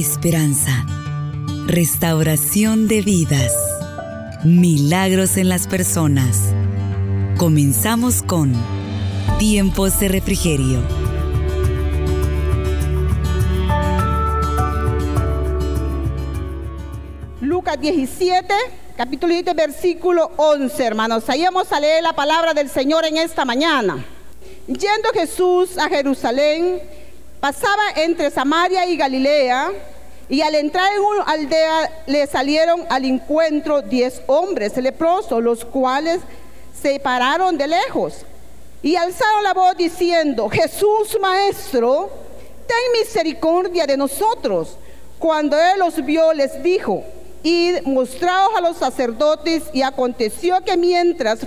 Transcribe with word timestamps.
esperanza, 0.00 0.86
restauración 1.66 2.86
de 2.86 3.02
vidas, 3.02 3.52
milagros 4.44 5.36
en 5.36 5.48
las 5.48 5.66
personas. 5.66 6.54
Comenzamos 7.36 8.22
con 8.22 8.52
Tiempos 9.40 9.98
de 9.98 10.08
Refrigerio. 10.08 10.80
Lucas 17.40 17.80
17, 17.80 18.54
capítulo 18.96 19.34
7, 19.34 19.52
versículo 19.54 20.30
11, 20.36 20.84
hermanos. 20.84 21.28
Ahí 21.28 21.42
vamos 21.42 21.72
a 21.72 21.80
leer 21.80 22.04
la 22.04 22.12
palabra 22.12 22.54
del 22.54 22.70
Señor 22.70 23.04
en 23.04 23.16
esta 23.16 23.44
mañana. 23.44 24.04
Yendo 24.68 25.08
Jesús 25.12 25.76
a 25.76 25.88
Jerusalén, 25.88 26.82
Pasaba 27.40 27.82
entre 27.96 28.30
Samaria 28.30 28.86
y 28.86 28.96
Galilea, 28.96 29.70
y 30.28 30.42
al 30.42 30.54
entrar 30.56 30.92
en 30.92 31.00
una 31.00 31.22
aldea 31.22 32.02
le 32.06 32.26
salieron 32.26 32.84
al 32.90 33.04
encuentro 33.04 33.80
diez 33.80 34.20
hombres 34.26 34.76
leprosos, 34.76 35.42
los 35.42 35.64
cuales 35.64 36.20
se 36.80 37.00
pararon 37.00 37.56
de 37.56 37.66
lejos 37.68 38.24
y 38.82 38.96
alzaron 38.96 39.42
la 39.42 39.54
voz 39.54 39.76
diciendo, 39.76 40.48
Jesús 40.48 41.16
Maestro, 41.20 42.10
ten 42.66 43.00
misericordia 43.00 43.86
de 43.86 43.96
nosotros. 43.96 44.76
Cuando 45.18 45.56
él 45.58 45.78
los 45.78 46.04
vio, 46.04 46.32
les 46.32 46.62
dijo, 46.62 47.02
id, 47.42 47.82
mostraos 47.84 48.50
a 48.56 48.60
los 48.60 48.76
sacerdotes, 48.76 49.64
y 49.72 49.82
aconteció 49.82 50.62
que 50.64 50.76
mientras 50.76 51.40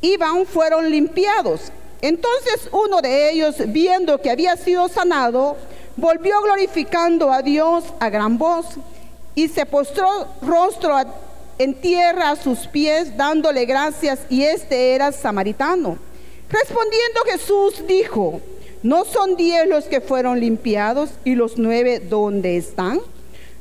iban 0.00 0.46
fueron 0.46 0.90
limpiados. 0.90 1.72
Entonces 2.02 2.68
uno 2.72 3.02
de 3.02 3.30
ellos, 3.30 3.56
viendo 3.66 4.20
que 4.20 4.30
había 4.30 4.56
sido 4.56 4.88
sanado, 4.88 5.56
volvió 5.96 6.40
glorificando 6.42 7.30
a 7.30 7.42
Dios 7.42 7.84
a 7.98 8.08
gran 8.08 8.38
voz 8.38 8.66
y 9.34 9.48
se 9.48 9.66
postró 9.66 10.26
rostro 10.40 10.96
en 11.58 11.74
tierra 11.74 12.30
a 12.30 12.36
sus 12.36 12.66
pies, 12.66 13.16
dándole 13.16 13.66
gracias, 13.66 14.20
y 14.30 14.44
este 14.44 14.94
era 14.94 15.12
samaritano. 15.12 15.98
Respondiendo 16.48 17.20
Jesús 17.26 17.86
dijo, 17.86 18.40
¿no 18.82 19.04
son 19.04 19.36
diez 19.36 19.68
los 19.68 19.84
que 19.84 20.00
fueron 20.00 20.40
limpiados 20.40 21.10
y 21.24 21.34
los 21.34 21.58
nueve 21.58 22.00
dónde 22.00 22.56
están? 22.56 23.00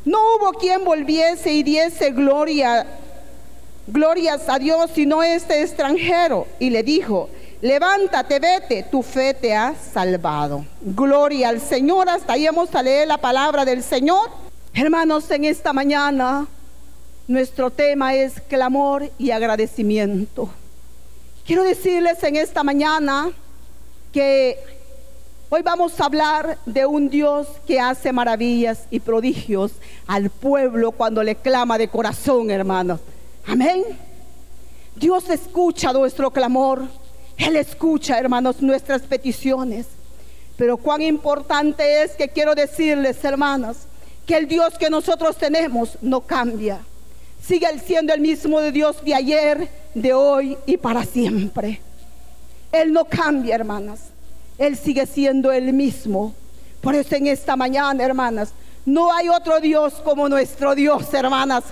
No 0.06 0.18
hubo 0.18 0.54
quien 0.54 0.86
volviese 0.86 1.52
y 1.52 1.62
diese 1.62 2.12
gloria, 2.12 2.88
glorias 3.86 4.48
a 4.48 4.58
Dios, 4.58 4.90
sino 4.96 5.22
este 5.22 5.62
extranjero. 5.62 6.48
Y 6.58 6.70
le 6.70 6.84
dijo, 6.84 7.30
levántate, 7.62 8.40
vete, 8.40 8.84
tu 8.84 9.02
fe 9.02 9.34
te 9.34 9.56
ha 9.56 9.76
salvado. 9.76 10.66
Gloria 10.82 11.50
al 11.50 11.62
Señor. 11.62 12.10
Hasta 12.10 12.34
ahí 12.34 12.46
vamos 12.46 12.74
a 12.74 12.84
leer 12.84 13.08
la 13.08 13.18
palabra 13.18 13.66
del 13.66 13.84
Señor. 13.84 14.30
Hermanos, 14.74 15.30
en 15.32 15.46
esta 15.46 15.74
mañana 15.74 16.48
nuestro 17.28 17.70
tema 17.70 18.16
es 18.16 18.42
clamor 18.42 19.12
y 19.18 19.32
agradecimiento. 19.32 20.50
Quiero 21.46 21.64
decirles 21.64 22.24
en 22.24 22.36
esta 22.36 22.64
mañana 22.64 23.30
que 24.12 24.58
hoy 25.50 25.62
vamos 25.62 26.00
a 26.00 26.06
hablar 26.06 26.58
de 26.66 26.86
un 26.86 27.10
Dios 27.10 27.48
que 27.68 27.80
hace 27.80 28.12
maravillas 28.12 28.86
y 28.90 29.00
prodigios 29.00 29.72
al 30.08 30.30
pueblo 30.30 30.92
cuando 30.92 31.24
le 31.24 31.36
clama 31.36 31.78
de 31.78 31.88
corazón, 31.88 32.50
hermanos. 32.52 33.00
Amén. 33.46 33.84
Dios 34.96 35.30
escucha 35.30 35.94
nuestro 35.94 36.32
clamor. 36.32 36.84
Él 37.40 37.56
escucha, 37.56 38.20
hermanos, 38.20 38.62
nuestras 38.62 39.02
peticiones. 39.02 39.88
Pero 40.58 40.78
cuán 40.78 41.02
importante 41.02 42.04
es 42.04 42.12
que 42.12 42.28
quiero 42.28 42.54
decirles, 42.54 43.24
hermanos, 43.24 43.78
que 44.28 44.36
el 44.36 44.48
Dios 44.48 44.78
que 44.78 44.90
nosotros 44.90 45.38
tenemos 45.38 45.98
no 46.02 46.22
cambia. 46.22 46.82
Sigue 47.42 47.68
siendo 47.80 48.14
el 48.14 48.20
mismo 48.20 48.60
de 48.60 48.74
Dios 48.74 49.04
de 49.04 49.16
ayer, 49.16 49.70
de 49.96 50.14
hoy 50.14 50.58
y 50.66 50.76
para 50.76 51.06
siempre. 51.06 51.82
Él 52.74 52.92
no 52.92 53.06
cambia, 53.06 53.56
hermanas. 53.56 54.02
Él 54.58 54.78
sigue 54.78 55.06
siendo 55.06 55.54
el 55.54 55.72
mismo. 55.72 56.36
Por 56.82 56.94
eso 56.94 57.16
en 57.16 57.28
esta 57.28 57.56
mañana, 57.56 58.04
hermanas, 58.04 58.52
no 58.86 59.14
hay 59.14 59.30
otro 59.30 59.62
Dios 59.62 59.94
como 60.04 60.28
nuestro 60.28 60.76
Dios, 60.76 61.14
hermanas. 61.14 61.64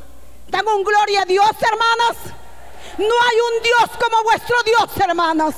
Dan 0.49 0.65
un 0.65 0.83
gloria 0.83 1.23
a 1.23 1.25
Dios, 1.25 1.51
hermanas. 1.61 2.46
No 2.97 3.05
hay 3.05 3.37
un 3.57 3.63
Dios 3.63 3.97
como 3.99 4.23
vuestro 4.23 4.55
Dios, 4.63 4.97
hermanas. 4.97 5.55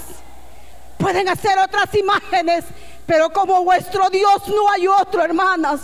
Pueden 0.98 1.30
hacer 1.30 1.58
otras 1.60 1.94
imágenes, 1.96 2.66
pero 3.06 3.32
como 3.32 3.64
vuestro 3.64 4.10
Dios 4.10 4.48
no 4.48 4.70
hay 4.70 4.88
otro, 4.88 5.24
hermanas. 5.24 5.82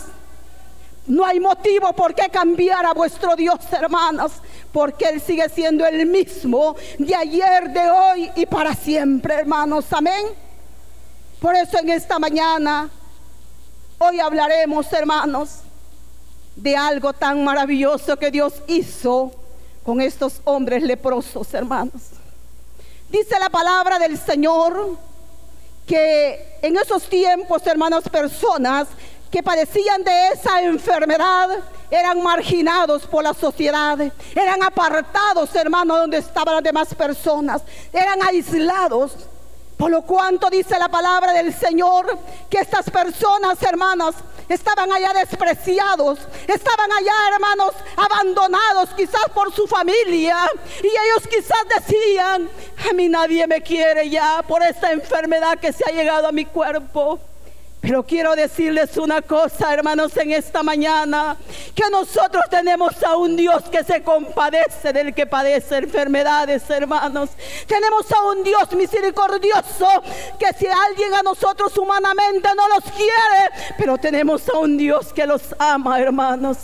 No 1.07 1.23
hay 1.23 1.39
motivo 1.39 1.93
por 1.93 2.15
qué 2.15 2.29
cambiar 2.29 2.85
a 2.85 2.93
vuestro 2.93 3.35
Dios, 3.35 3.59
hermanas, 3.71 4.31
porque 4.71 5.05
Él 5.05 5.21
sigue 5.21 5.47
siendo 5.49 5.85
el 5.85 6.05
mismo 6.07 6.75
de 6.97 7.15
ayer, 7.15 7.69
de 7.69 7.89
hoy 7.89 8.31
y 8.35 8.45
para 8.47 8.73
siempre, 8.73 9.35
hermanos. 9.35 9.85
Amén. 9.91 10.25
Por 11.39 11.55
eso 11.55 11.77
en 11.77 11.89
esta 11.89 12.17
mañana, 12.17 12.89
hoy 13.99 14.19
hablaremos, 14.19 14.91
hermanos, 14.93 15.59
de 16.55 16.75
algo 16.75 17.13
tan 17.13 17.43
maravilloso 17.43 18.17
que 18.17 18.31
Dios 18.31 18.63
hizo 18.67 19.31
con 19.85 20.01
estos 20.01 20.41
hombres 20.45 20.81
leprosos, 20.81 21.53
hermanos. 21.53 22.01
Dice 23.09 23.39
la 23.39 23.49
palabra 23.49 23.99
del 23.99 24.17
Señor 24.17 24.97
que 25.85 26.57
en 26.63 26.75
esos 26.77 27.07
tiempos, 27.07 27.65
hermanos, 27.67 28.03
personas 28.09 28.87
que 29.29 29.43
padecían 29.43 30.03
de 30.03 30.29
esa 30.29 30.61
enfermedad 30.63 31.49
eran 31.91 32.21
marginados 32.23 33.05
por 33.05 33.23
la 33.23 33.33
sociedad, 33.35 33.99
eran 34.33 34.63
apartados, 34.63 35.53
hermanos, 35.55 35.99
donde 35.99 36.17
estaban 36.17 36.55
las 36.55 36.63
demás 36.63 36.93
personas, 36.95 37.61
eran 37.93 38.23
aislados. 38.23 39.11
Por 39.77 39.91
lo 39.91 40.01
cuanto 40.01 40.49
dice 40.49 40.79
la 40.79 40.89
palabra 40.89 41.33
del 41.33 41.53
Señor 41.53 42.17
que 42.49 42.59
estas 42.59 42.89
personas, 42.89 43.61
hermanas, 43.61 44.15
estaban 44.49 44.91
allá 44.91 45.13
despreciados, 45.13 46.19
estaban 46.47 46.91
allá, 46.91 47.13
hermanos, 47.33 47.73
abandonados 47.95 48.89
quizás 48.95 49.25
por 49.33 49.53
su 49.53 49.67
familia. 49.67 50.37
Y 50.83 50.87
ellos 50.87 51.27
quizás 51.29 51.63
decían, 51.75 52.49
a 52.89 52.93
mí 52.93 53.09
nadie 53.09 53.47
me 53.47 53.61
quiere 53.61 54.09
ya 54.09 54.43
por 54.47 54.63
esta 54.63 54.91
enfermedad 54.91 55.59
que 55.59 55.73
se 55.73 55.83
ha 55.87 55.93
llegado 55.93 56.27
a 56.27 56.31
mi 56.31 56.45
cuerpo. 56.45 57.19
Pero 57.81 58.03
quiero 58.03 58.35
decirles 58.35 58.97
una 58.97 59.21
cosa, 59.21 59.71
hermanos, 59.71 60.17
en 60.17 60.31
esta 60.31 60.63
mañana, 60.63 61.37
que 61.75 61.83
nosotros 61.91 62.43
tenemos 62.49 63.03
a 63.03 63.15
un 63.15 63.35
Dios 63.35 63.63
que 63.71 63.83
se 63.83 64.01
compadece 64.01 64.91
del 64.91 65.13
que 65.13 65.27
padece 65.27 65.77
enfermedades, 65.77 66.67
hermanos. 66.69 67.29
Tenemos 67.67 68.11
a 68.11 68.21
un 68.23 68.43
Dios 68.43 68.71
misericordioso 68.73 69.87
que 70.39 70.51
si 70.57 70.65
alguien 70.65 71.13
a 71.13 71.21
nosotros 71.21 71.77
humanamente 71.77 72.49
no 72.55 72.67
los 72.69 72.83
quiere, 72.91 73.75
pero 73.77 73.97
tenemos 73.99 74.49
a 74.49 74.57
un 74.57 74.77
Dios 74.77 75.13
que 75.13 75.27
los 75.27 75.43
ama, 75.59 75.99
hermanos. 75.99 76.57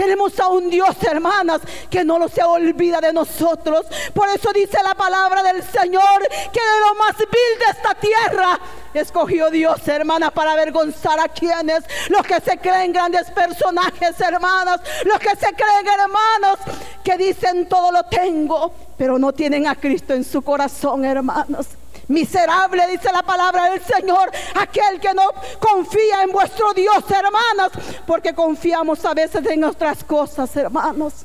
Tenemos 0.00 0.40
a 0.40 0.48
un 0.48 0.70
Dios, 0.70 0.96
hermanas, 1.02 1.60
que 1.90 2.02
no 2.04 2.18
lo 2.18 2.26
se 2.26 2.42
olvida 2.42 3.02
de 3.02 3.12
nosotros. 3.12 3.84
Por 4.14 4.30
eso 4.30 4.50
dice 4.50 4.78
la 4.82 4.94
palabra 4.94 5.42
del 5.42 5.62
Señor 5.62 6.26
que 6.50 6.58
de 6.58 6.80
lo 6.88 6.94
más 6.94 7.18
vil 7.18 7.58
de 7.58 7.70
esta 7.70 7.94
tierra 7.96 8.58
escogió 8.94 9.50
Dios, 9.50 9.86
hermanas, 9.86 10.32
para 10.32 10.52
avergonzar 10.52 11.20
a 11.20 11.28
quienes, 11.28 11.84
los 12.08 12.22
que 12.22 12.40
se 12.40 12.56
creen 12.56 12.94
grandes 12.94 13.30
personajes, 13.30 14.18
hermanas, 14.22 14.80
los 15.04 15.18
que 15.18 15.36
se 15.36 15.52
creen 15.52 15.86
hermanos, 15.86 16.58
que 17.04 17.18
dicen 17.18 17.68
todo 17.68 17.92
lo 17.92 18.04
tengo, 18.04 18.72
pero 18.96 19.18
no 19.18 19.34
tienen 19.34 19.66
a 19.66 19.74
Cristo 19.74 20.14
en 20.14 20.24
su 20.24 20.40
corazón, 20.40 21.04
hermanos. 21.04 21.66
Miserable, 22.10 22.88
dice 22.88 23.12
la 23.12 23.22
palabra 23.22 23.70
del 23.70 23.80
Señor, 23.84 24.32
aquel 24.56 24.98
que 24.98 25.14
no 25.14 25.32
confía 25.60 26.24
en 26.24 26.32
vuestro 26.32 26.74
Dios, 26.74 27.04
hermanos, 27.08 27.70
porque 28.04 28.34
confiamos 28.34 29.04
a 29.04 29.14
veces 29.14 29.46
en 29.46 29.62
otras 29.62 30.02
cosas, 30.02 30.56
hermanos. 30.56 31.24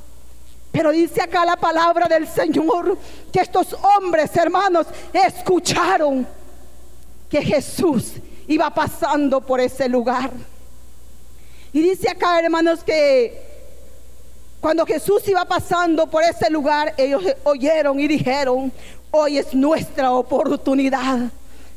Pero 0.71 0.91
dice 0.91 1.23
acá 1.23 1.43
la 1.43 1.55
palabra 1.55 2.07
del 2.07 2.27
Señor 2.27 2.99
que 3.33 3.39
estos 3.39 3.73
hombres, 3.73 4.35
hermanos, 4.35 4.85
escucharon 5.11 6.27
que 7.31 7.41
Jesús 7.41 8.11
iba 8.47 8.69
pasando 8.69 9.41
por 9.41 9.59
ese 9.59 9.89
lugar. 9.89 10.29
Y 11.73 11.81
dice 11.81 12.11
acá, 12.11 12.39
hermanos, 12.39 12.83
que 12.83 13.41
cuando 14.61 14.85
Jesús 14.85 15.27
iba 15.27 15.45
pasando 15.45 16.05
por 16.05 16.21
ese 16.21 16.47
lugar, 16.51 16.93
ellos 16.95 17.23
oyeron 17.43 17.99
y 17.99 18.07
dijeron, 18.07 18.71
Hoy 19.17 19.38
es 19.38 19.53
nuestra 19.53 20.12
oportunidad. 20.12 21.29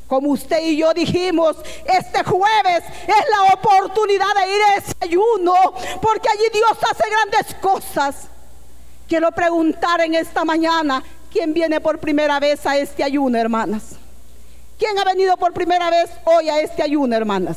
Como 0.09 0.31
usted 0.31 0.61
y 0.61 0.75
yo 0.75 0.93
dijimos, 0.93 1.55
este 1.85 2.21
jueves 2.25 2.83
es 3.07 3.25
la 3.29 3.53
oportunidad 3.53 4.27
de 4.35 4.55
ir 4.55 4.61
a 4.61 4.75
ese 4.75 4.93
ayuno, 4.99 5.53
porque 6.01 6.27
allí 6.27 6.43
Dios 6.51 6.77
hace 6.81 7.03
grandes 7.09 7.55
cosas. 7.61 8.27
Quiero 9.07 9.31
preguntar 9.31 10.01
en 10.01 10.15
esta 10.15 10.43
mañana, 10.43 11.01
¿quién 11.31 11.53
viene 11.53 11.79
por 11.79 11.97
primera 11.99 12.41
vez 12.41 12.65
a 12.65 12.77
este 12.77 13.05
ayuno, 13.05 13.37
hermanas? 13.37 13.95
¿Quién 14.77 14.99
ha 14.99 15.05
venido 15.05 15.37
por 15.37 15.53
primera 15.53 15.89
vez 15.89 16.09
hoy 16.25 16.49
a 16.49 16.59
este 16.59 16.83
ayuno, 16.83 17.15
hermanas? 17.15 17.55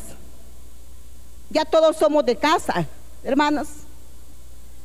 Ya 1.50 1.64
todos 1.64 1.96
somos 1.96 2.24
de 2.24 2.36
casa, 2.36 2.86
hermanos. 3.24 3.66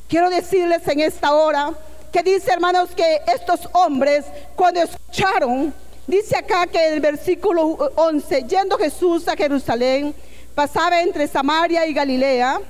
Quiero 0.08 0.28
decirles 0.28 0.88
en 0.88 0.98
esta 0.98 1.32
hora 1.34 1.72
que 2.12 2.22
dice, 2.22 2.52
hermanos, 2.52 2.90
que 2.96 3.20
estos 3.26 3.68
hombres, 3.72 4.24
cuando 4.56 4.80
escucharon, 4.80 5.72
dice 6.06 6.36
acá 6.36 6.66
que 6.66 6.88
en 6.88 6.94
el 6.94 7.00
versículo 7.00 7.66
11, 7.96 8.44
yendo 8.44 8.76
Jesús 8.78 9.28
a 9.28 9.36
Jerusalén, 9.36 10.14
pasaba 10.54 11.02
entre 11.02 11.26
Samaria 11.28 11.86
y 11.86 11.92
Galilea, 11.92 12.60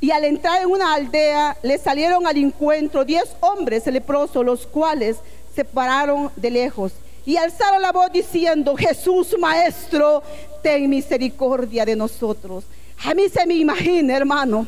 y 0.00 0.10
al 0.10 0.24
entrar 0.24 0.62
en 0.62 0.70
una 0.70 0.94
aldea, 0.94 1.56
le 1.62 1.76
salieron 1.78 2.26
al 2.26 2.36
encuentro 2.36 3.04
diez 3.04 3.34
hombres 3.40 3.86
leprosos, 3.86 4.44
los 4.44 4.66
cuales 4.66 5.16
se 5.54 5.64
pararon 5.64 6.30
de 6.36 6.50
lejos 6.50 6.92
y 7.28 7.36
alzaron 7.36 7.82
la 7.82 7.92
voz 7.92 8.10
diciendo, 8.10 8.74
Jesús 8.74 9.36
Maestro, 9.38 10.22
ten 10.62 10.88
misericordia 10.88 11.84
de 11.84 11.94
nosotros. 11.94 12.64
A 13.04 13.12
mí 13.12 13.28
se 13.28 13.44
me 13.44 13.54
imagina, 13.54 14.16
hermano, 14.16 14.66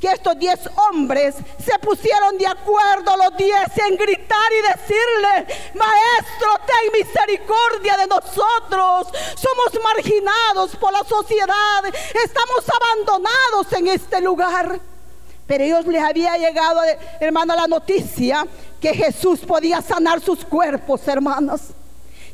que 0.00 0.08
estos 0.08 0.38
diez 0.38 0.60
hombres 0.76 1.34
se 1.58 1.78
pusieron 1.78 2.36
de 2.36 2.46
acuerdo 2.46 3.16
los 3.16 3.36
diez 3.36 3.78
en 3.88 3.96
gritar 3.96 4.52
y 4.52 4.78
decirle, 4.78 5.56
maestro, 5.74 6.48
ten 6.66 6.92
misericordia 6.92 7.96
de 7.96 8.06
nosotros. 8.06 9.08
Somos 9.36 9.82
marginados 9.82 10.76
por 10.76 10.92
la 10.92 11.02
sociedad, 11.04 11.84
estamos 12.24 12.64
abandonados 12.80 13.72
en 13.72 13.88
este 13.88 14.20
lugar. 14.20 14.80
Pero 15.46 15.64
ellos 15.64 15.86
les 15.86 16.02
había 16.02 16.36
llegado, 16.36 16.80
hermano, 17.20 17.54
la 17.54 17.68
noticia 17.68 18.46
que 18.80 18.92
Jesús 18.92 19.40
podía 19.40 19.80
sanar 19.80 20.20
sus 20.20 20.44
cuerpos, 20.44 21.06
hermanos. 21.08 21.60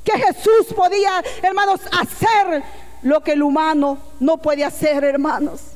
Que 0.03 0.13
Jesús 0.19 0.75
podía, 0.75 1.23
hermanos, 1.43 1.81
hacer 1.93 2.63
lo 3.03 3.23
que 3.23 3.33
el 3.33 3.43
humano 3.43 3.99
no 4.19 4.39
puede 4.39 4.65
hacer, 4.65 5.05
hermanos. 5.05 5.72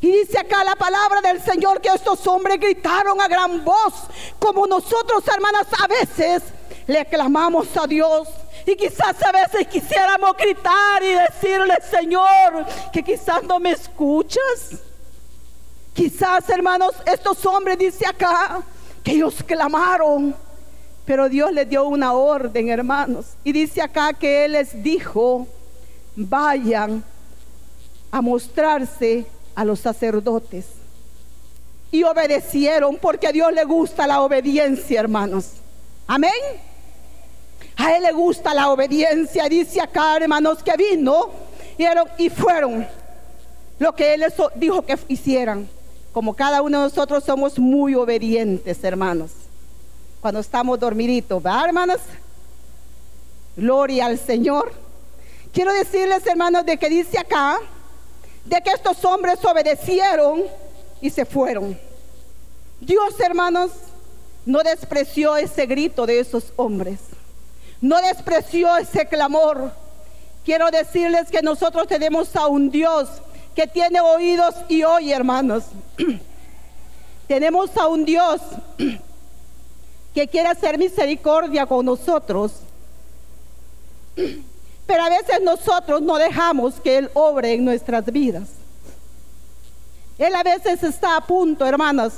Y 0.00 0.10
dice 0.10 0.38
acá 0.38 0.64
la 0.64 0.76
palabra 0.76 1.20
del 1.20 1.42
Señor 1.42 1.80
que 1.80 1.88
estos 1.88 2.26
hombres 2.26 2.58
gritaron 2.58 3.20
a 3.20 3.28
gran 3.28 3.62
voz, 3.64 3.94
como 4.38 4.66
nosotros, 4.66 5.22
hermanas, 5.28 5.66
a 5.78 5.86
veces 5.86 6.42
le 6.86 7.04
clamamos 7.04 7.68
a 7.76 7.86
Dios. 7.86 8.28
Y 8.66 8.76
quizás 8.76 9.22
a 9.22 9.32
veces 9.32 9.66
quisiéramos 9.68 10.36
gritar 10.36 11.02
y 11.02 11.12
decirle, 11.12 11.76
Señor, 11.90 12.66
que 12.92 13.02
quizás 13.02 13.42
no 13.42 13.58
me 13.58 13.72
escuchas. 13.72 14.80
Quizás, 15.92 16.48
hermanos, 16.48 16.92
estos 17.04 17.44
hombres, 17.44 17.78
dice 17.78 18.06
acá, 18.06 18.62
que 19.02 19.12
ellos 19.12 19.42
clamaron. 19.46 20.34
Pero 21.04 21.28
Dios 21.28 21.52
les 21.52 21.68
dio 21.68 21.84
una 21.84 22.12
orden, 22.12 22.68
hermanos. 22.68 23.26
Y 23.44 23.52
dice 23.52 23.82
acá 23.82 24.12
que 24.12 24.44
Él 24.46 24.52
les 24.52 24.82
dijo, 24.82 25.46
vayan 26.16 27.02
a 28.10 28.20
mostrarse 28.22 29.26
a 29.60 29.64
los 29.66 29.80
sacerdotes. 29.80 30.64
Y 31.92 32.02
obedecieron 32.02 32.96
porque 32.96 33.26
a 33.26 33.32
Dios 33.32 33.52
le 33.52 33.64
gusta 33.64 34.06
la 34.06 34.22
obediencia, 34.22 35.00
hermanos. 35.00 35.50
Amén. 36.06 36.32
A 37.76 37.94
Él 37.94 38.04
le 38.04 38.12
gusta 38.12 38.54
la 38.54 38.70
obediencia. 38.70 39.50
Dice 39.50 39.82
acá, 39.82 40.16
hermanos, 40.16 40.62
que 40.62 40.74
vino 40.78 41.28
y 42.16 42.30
fueron 42.30 42.88
lo 43.78 43.94
que 43.94 44.14
Él 44.14 44.24
dijo 44.54 44.80
que 44.80 44.98
hicieran. 45.08 45.68
Como 46.14 46.32
cada 46.32 46.62
uno 46.62 46.78
de 46.78 46.84
nosotros 46.84 47.22
somos 47.22 47.58
muy 47.58 47.94
obedientes, 47.94 48.82
hermanos. 48.82 49.30
Cuando 50.22 50.40
estamos 50.40 50.80
dormiditos, 50.80 51.42
¿verdad, 51.42 51.66
hermanos? 51.66 52.00
Gloria 53.58 54.06
al 54.06 54.18
Señor. 54.18 54.72
Quiero 55.52 55.70
decirles, 55.74 56.26
hermanos, 56.26 56.64
de 56.64 56.78
que 56.78 56.88
dice 56.88 57.18
acá 57.18 57.60
de 58.50 58.60
que 58.62 58.70
estos 58.70 59.04
hombres 59.04 59.38
obedecieron 59.44 60.42
y 61.00 61.08
se 61.08 61.24
fueron. 61.24 61.78
Dios, 62.80 63.20
hermanos, 63.20 63.70
no 64.44 64.58
despreció 64.64 65.36
ese 65.36 65.66
grito 65.66 66.04
de 66.04 66.18
esos 66.18 66.52
hombres. 66.56 66.98
No 67.80 68.02
despreció 68.02 68.76
ese 68.76 69.06
clamor. 69.06 69.70
Quiero 70.44 70.68
decirles 70.72 71.30
que 71.30 71.42
nosotros 71.42 71.86
tenemos 71.86 72.34
a 72.34 72.48
un 72.48 72.72
Dios 72.72 73.08
que 73.54 73.68
tiene 73.68 74.00
oídos 74.00 74.56
y 74.68 74.82
oye, 74.82 75.14
hermanos. 75.14 75.66
tenemos 77.28 77.76
a 77.76 77.86
un 77.86 78.04
Dios 78.04 78.40
que 80.12 80.26
quiere 80.26 80.48
hacer 80.48 80.76
misericordia 80.76 81.66
con 81.66 81.86
nosotros. 81.86 82.50
Pero 84.90 85.04
a 85.04 85.08
veces 85.08 85.40
nosotros 85.40 86.02
no 86.02 86.18
dejamos 86.18 86.80
que 86.80 86.98
Él 86.98 87.10
obre 87.14 87.54
en 87.54 87.64
nuestras 87.64 88.04
vidas. 88.06 88.48
Él 90.18 90.34
a 90.34 90.42
veces 90.42 90.82
está 90.82 91.16
a 91.16 91.20
punto, 91.20 91.64
hermanas, 91.64 92.14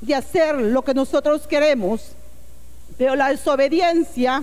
de 0.00 0.14
hacer 0.14 0.54
lo 0.54 0.80
que 0.80 0.94
nosotros 0.94 1.46
queremos. 1.46 2.12
Pero 2.96 3.14
la 3.14 3.28
desobediencia 3.28 4.42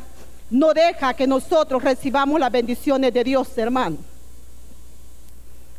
no 0.52 0.76
deja 0.76 1.16
que 1.16 1.26
nosotros 1.26 1.84
recibamos 1.84 2.40
las 2.40 2.52
bendiciones 2.52 3.12
de 3.16 3.24
Dios, 3.24 3.58
hermano. 3.58 3.98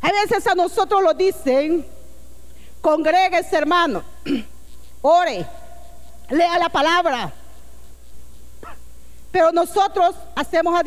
A 0.01 0.11
veces 0.11 0.45
a 0.45 0.55
nosotros 0.55 1.01
lo 1.01 1.13
dicen, 1.13 1.85
congregues, 2.81 3.53
hermano, 3.53 4.03
ore, 5.01 5.45
lea 6.29 6.59
la 6.59 6.67
palabra, 6.67 7.31
pero 9.33 9.51
nosotros 9.51 10.15
hacemos 10.35 10.79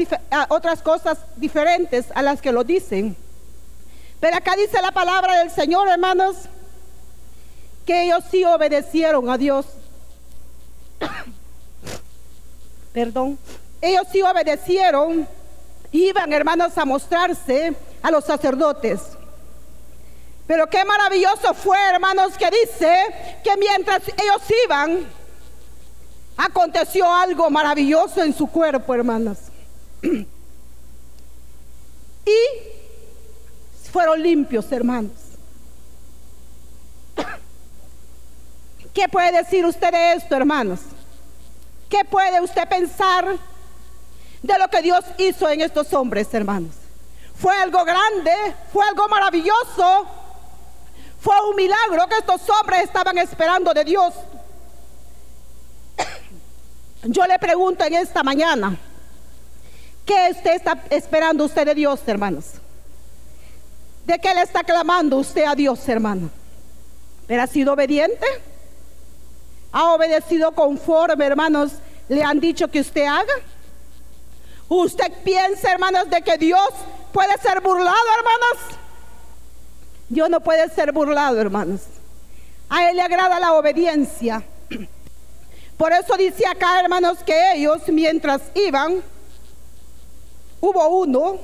otras 0.51 0.81
cosas 0.81 1.19
diferentes 1.35 2.07
a 2.15 2.23
las 2.23 2.41
que 2.41 2.53
lo 2.53 2.63
dicen. 2.63 3.17
Pero 4.21 4.37
acá 4.37 4.55
dice 4.55 4.81
la 4.81 4.93
palabra 4.93 5.41
del 5.41 5.51
Señor, 5.51 5.89
hermanos, 5.89 6.37
que 7.85 8.05
ellos 8.05 8.23
sí 8.31 8.45
obedecieron 8.45 9.29
a 9.29 9.37
Dios. 9.37 9.67
Perdón. 12.93 13.37
Ellos 13.81 14.07
sí 14.13 14.23
obedecieron. 14.23 15.27
Iban, 15.91 16.33
hermanos, 16.33 16.79
a 16.79 16.85
mostrarse 16.85 17.75
a 18.01 18.11
los 18.13 18.25
sacerdotes. 18.25 19.01
Pero 20.47 20.69
qué 20.69 20.85
maravilloso 20.85 21.53
fue, 21.53 21.79
hermanos, 21.93 22.39
que 22.39 22.49
dice 22.49 22.97
que 23.43 23.57
mientras 23.57 24.03
ellos 24.07 24.43
iban, 24.67 25.05
aconteció 26.37 27.11
algo 27.11 27.49
maravilloso 27.51 28.23
en 28.23 28.35
su 28.35 28.47
cuerpo, 28.47 28.95
hermanas. 28.95 29.39
y 30.03 30.27
fueron 33.91 34.23
limpios, 34.23 34.71
hermanos. 34.71 35.13
¿Qué 38.93 39.09
puede 39.09 39.33
decir 39.33 39.65
usted 39.65 39.91
de 39.91 40.15
esto, 40.15 40.37
hermanos? 40.37 40.81
¿Qué 41.89 42.05
puede 42.05 42.41
usted 42.41 42.69
pensar 42.69 43.39
de 44.43 44.59
lo 44.59 44.69
que 44.69 44.83
Dios 44.83 45.05
hizo 45.19 45.49
en 45.49 45.61
estos 45.61 45.93
hombres, 45.95 46.33
hermanos? 46.35 46.75
Fue 47.39 47.55
algo 47.57 47.85
grande, 47.85 48.33
fue 48.73 48.85
algo 48.87 49.09
maravilloso, 49.09 50.07
fue 51.21 51.35
un 51.49 51.57
milagro 51.57 52.07
que 52.09 52.19
estos 52.19 52.41
hombres 52.51 52.85
estaban 52.85 53.19
esperando 53.19 53.73
de 53.73 53.85
Dios. 53.85 54.15
Yo 57.09 57.25
le 57.27 57.39
pregunto 57.39 57.85
en 57.85 57.95
esta 57.95 58.23
mañana, 58.23 58.77
¿qué 60.05 60.29
usted 60.33 60.55
está 60.55 60.83
esperando 60.91 61.45
usted 61.45 61.65
de 61.67 61.75
Dios, 61.75 62.01
hermanos? 62.07 62.45
¿De 64.05 64.19
qué 64.19 64.35
le 64.35 64.43
está 64.43 64.65
clamando 64.65 65.17
usted 65.17 65.45
a 65.45 65.55
Dios, 65.55 65.89
hermano? 65.89 66.31
¿Pero 67.27 67.43
ha 67.43 67.47
sido 67.47 67.73
obediente? 67.73 68.27
¿Ha 69.73 69.95
obedecido 69.95 70.53
conforme, 70.53 71.25
hermanos, 71.25 71.73
le 72.09 72.23
han 72.23 72.41
dicho 72.41 72.69
que 72.69 72.81
usted 72.81 73.05
haga? 73.05 73.35
¿Usted 74.69 75.13
piensa, 75.25 75.73
hermanos, 75.73 76.11
de 76.11 76.23
que 76.23 76.39
Dios 76.39 76.69
puede 77.13 77.37
ser 77.39 77.61
burlado, 77.61 77.97
hermanos? 78.19 78.79
Dios 80.09 80.31
no 80.31 80.41
puede 80.41 80.69
ser 80.71 80.93
burlado, 80.93 81.41
hermanos. 81.41 81.83
A 82.69 82.91
Él 82.91 82.97
le 82.97 83.03
agrada 83.03 83.39
la 83.39 83.55
obediencia. 83.55 84.43
Por 85.77 85.93
eso 85.93 86.17
dice 86.17 86.47
acá, 86.47 86.81
hermanos, 86.81 87.19
que 87.25 87.53
ellos 87.55 87.83
mientras 87.89 88.41
iban, 88.55 89.03
hubo 90.61 90.89
uno 90.89 91.39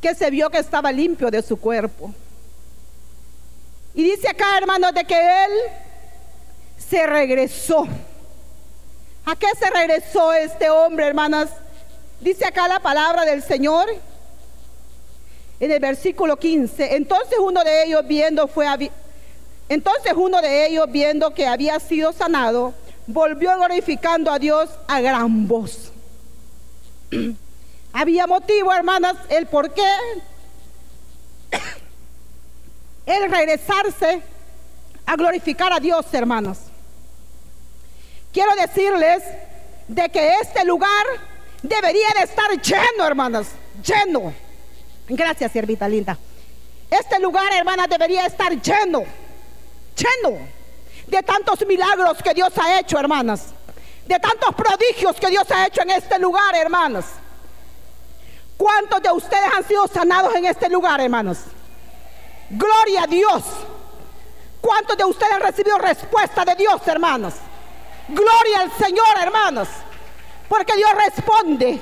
que 0.00 0.14
se 0.14 0.30
vio 0.30 0.48
que 0.48 0.58
estaba 0.58 0.90
limpio 0.90 1.30
de 1.30 1.42
su 1.42 1.58
cuerpo. 1.58 2.14
Y 3.94 4.04
dice 4.04 4.28
acá, 4.28 4.56
hermanos, 4.56 4.94
de 4.94 5.04
que 5.04 5.44
él 5.44 5.50
se 6.78 7.06
regresó. 7.06 7.86
¿A 9.26 9.36
qué 9.36 9.48
se 9.58 9.68
regresó 9.68 10.32
este 10.32 10.70
hombre, 10.70 11.06
hermanas? 11.06 11.50
Dice 12.20 12.46
acá 12.46 12.66
la 12.68 12.80
palabra 12.80 13.24
del 13.24 13.42
Señor 13.42 13.88
en 15.60 15.70
el 15.70 15.80
versículo 15.80 16.38
15. 16.38 16.96
Entonces 16.96 17.38
uno 17.38 17.62
de 17.62 17.84
ellos 17.84 18.06
viendo 18.06 18.48
fue 18.48 18.66
a, 18.66 18.78
entonces 19.68 20.12
uno 20.16 20.40
de 20.40 20.66
ellos, 20.66 20.86
viendo 20.90 21.34
que 21.34 21.46
había 21.46 21.78
sido 21.80 22.12
sanado, 22.12 22.74
volvió 23.06 23.56
glorificando 23.56 24.30
a 24.30 24.38
Dios 24.38 24.70
a 24.86 25.00
gran 25.00 25.46
voz. 25.46 25.92
había 27.92 28.26
motivo, 28.26 28.72
hermanas, 28.72 29.16
el 29.28 29.46
por 29.46 29.72
qué 29.72 29.88
el 33.06 33.30
regresarse 33.30 34.22
a 35.06 35.16
glorificar 35.16 35.72
a 35.72 35.80
Dios, 35.80 36.06
hermanos. 36.12 36.58
Quiero 38.32 38.54
decirles 38.56 39.22
de 39.88 40.08
que 40.10 40.34
este 40.42 40.64
lugar 40.64 41.06
debería 41.62 42.08
de 42.16 42.24
estar 42.24 42.50
lleno, 42.60 43.06
hermanas, 43.06 43.48
lleno. 43.82 44.32
Gracias, 45.08 45.50
siervita 45.50 45.88
linda. 45.88 46.18
Este 46.90 47.18
lugar, 47.18 47.50
hermanas, 47.52 47.88
debería 47.88 48.26
estar 48.26 48.52
lleno, 48.60 49.04
de 51.06 51.22
tantos 51.22 51.66
milagros 51.66 52.18
que 52.22 52.34
Dios 52.34 52.52
ha 52.58 52.78
hecho, 52.78 52.98
hermanas. 52.98 53.46
De 54.06 54.18
tantos 54.18 54.54
prodigios 54.54 55.16
que 55.16 55.28
Dios 55.28 55.50
ha 55.50 55.66
hecho 55.66 55.82
en 55.82 55.90
este 55.90 56.18
lugar, 56.18 56.54
hermanos. 56.54 57.04
¿Cuántos 58.56 59.02
de 59.02 59.10
ustedes 59.10 59.50
han 59.56 59.66
sido 59.66 59.86
sanados 59.86 60.34
en 60.34 60.46
este 60.46 60.68
lugar, 60.68 61.00
hermanos? 61.00 61.38
Gloria 62.50 63.04
a 63.04 63.06
Dios. 63.06 63.44
¿Cuántos 64.60 64.96
de 64.96 65.04
ustedes 65.04 65.32
han 65.32 65.42
recibido 65.42 65.78
respuesta 65.78 66.44
de 66.44 66.54
Dios, 66.56 66.80
hermanos? 66.86 67.34
Gloria 68.08 68.60
al 68.60 68.72
Señor, 68.72 69.18
hermanos. 69.20 69.68
Porque 70.48 70.74
Dios 70.74 70.90
responde. 71.06 71.78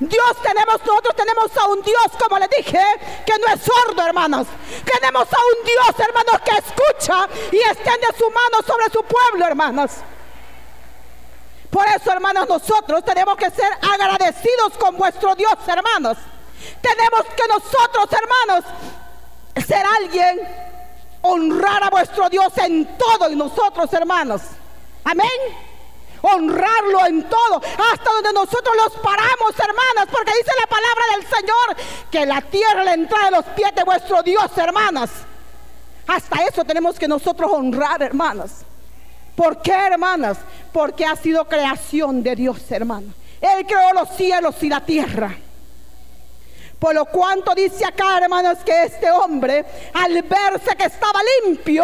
Dios 0.00 0.42
tenemos, 0.42 0.80
nosotros 0.86 1.16
tenemos 1.16 1.56
a 1.56 1.66
un 1.66 1.82
Dios, 1.82 2.06
como 2.18 2.38
le 2.38 2.48
dije, 2.56 2.80
que 3.26 3.32
no 3.38 3.52
es 3.52 3.60
sordo, 3.62 4.02
hermanos. 4.06 4.46
Tenemos 4.84 5.26
a 5.32 5.36
un 5.36 5.64
Dios, 5.64 5.98
hermanos, 5.98 6.40
que 6.44 6.52
escucha 6.52 7.28
y 7.50 7.56
extiende 7.56 8.06
su 8.16 8.30
mano 8.30 8.62
sobre 8.64 8.90
su 8.90 9.02
pueblo, 9.02 9.46
hermanos. 9.46 9.90
Por 11.70 11.86
eso, 11.88 12.12
hermanos, 12.12 12.48
nosotros 12.48 13.04
tenemos 13.04 13.36
que 13.36 13.50
ser 13.50 13.70
agradecidos 13.82 14.78
con 14.78 14.96
vuestro 14.96 15.34
Dios, 15.34 15.54
hermanos. 15.66 16.16
Tenemos 16.80 17.24
que 17.36 17.48
nosotros, 17.48 18.08
hermanos, 18.12 18.64
ser 19.66 19.84
alguien, 20.00 20.40
honrar 21.22 21.82
a 21.82 21.90
vuestro 21.90 22.30
Dios 22.30 22.56
en 22.58 22.96
todo 22.96 23.30
y 23.30 23.36
nosotros, 23.36 23.92
hermanos. 23.92 24.42
Amén. 25.04 25.67
Honrarlo 26.22 27.06
en 27.06 27.28
todo, 27.28 27.60
hasta 27.92 28.12
donde 28.12 28.32
nosotros 28.32 28.74
los 28.76 28.94
paramos, 29.02 29.52
hermanas, 29.58 30.08
porque 30.10 30.32
dice 30.32 30.52
la 30.60 30.66
palabra 30.66 31.04
del 31.14 31.26
Señor 31.26 32.10
que 32.10 32.26
la 32.26 32.40
tierra 32.40 32.84
le 32.84 32.92
entra 32.92 33.24
de 33.26 33.30
los 33.30 33.44
pies 33.46 33.74
de 33.74 33.84
vuestro 33.84 34.22
Dios, 34.22 34.50
hermanas. 34.56 35.10
Hasta 36.06 36.42
eso 36.44 36.64
tenemos 36.64 36.98
que 36.98 37.06
nosotros 37.06 37.50
honrar, 37.52 38.02
hermanas. 38.02 38.64
¿Por 39.36 39.62
qué, 39.62 39.72
hermanas? 39.72 40.38
Porque 40.72 41.04
ha 41.04 41.14
sido 41.14 41.44
creación 41.46 42.22
de 42.22 42.34
Dios, 42.34 42.58
hermanas. 42.70 43.14
Él 43.40 43.66
creó 43.66 43.92
los 43.92 44.08
cielos 44.16 44.60
y 44.62 44.68
la 44.68 44.84
tierra. 44.84 45.36
Por 46.78 46.94
lo 46.94 47.04
cuanto 47.06 47.54
dice 47.54 47.84
acá, 47.84 48.18
hermanos, 48.18 48.58
que 48.64 48.84
este 48.84 49.10
hombre, 49.10 49.64
al 49.94 50.22
verse 50.22 50.76
que 50.76 50.84
estaba 50.84 51.20
limpio, 51.44 51.82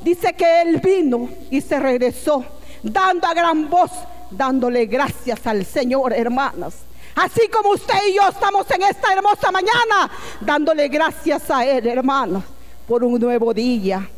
dice 0.00 0.32
que 0.32 0.62
él 0.62 0.78
vino 0.78 1.28
y 1.50 1.60
se 1.60 1.78
regresó, 1.78 2.44
dando 2.82 3.26
a 3.26 3.34
gran 3.34 3.68
voz, 3.68 3.90
dándole 4.30 4.86
gracias 4.86 5.46
al 5.46 5.64
Señor, 5.64 6.12
hermanas. 6.12 6.74
Así 7.14 7.48
como 7.48 7.70
usted 7.70 7.94
y 8.08 8.14
yo 8.14 8.28
estamos 8.28 8.70
en 8.70 8.82
esta 8.82 9.12
hermosa 9.12 9.50
mañana, 9.50 10.10
dándole 10.40 10.88
gracias 10.88 11.50
a 11.50 11.64
Él, 11.64 11.86
hermanos, 11.86 12.42
por 12.88 13.04
un 13.04 13.20
nuevo 13.20 13.52
día. 13.52 14.08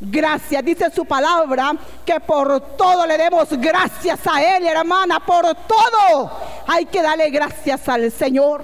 Gracias, 0.00 0.64
dice 0.64 0.90
su 0.90 1.04
palabra, 1.04 1.76
que 2.04 2.18
por 2.18 2.60
todo 2.76 3.06
le 3.06 3.16
demos 3.16 3.48
gracias 3.52 4.18
a 4.26 4.56
Él, 4.56 4.66
hermana, 4.66 5.24
por 5.24 5.44
todo. 5.54 6.32
Hay 6.66 6.86
que 6.86 7.00
darle 7.00 7.30
gracias 7.30 7.88
al 7.88 8.10
Señor 8.10 8.62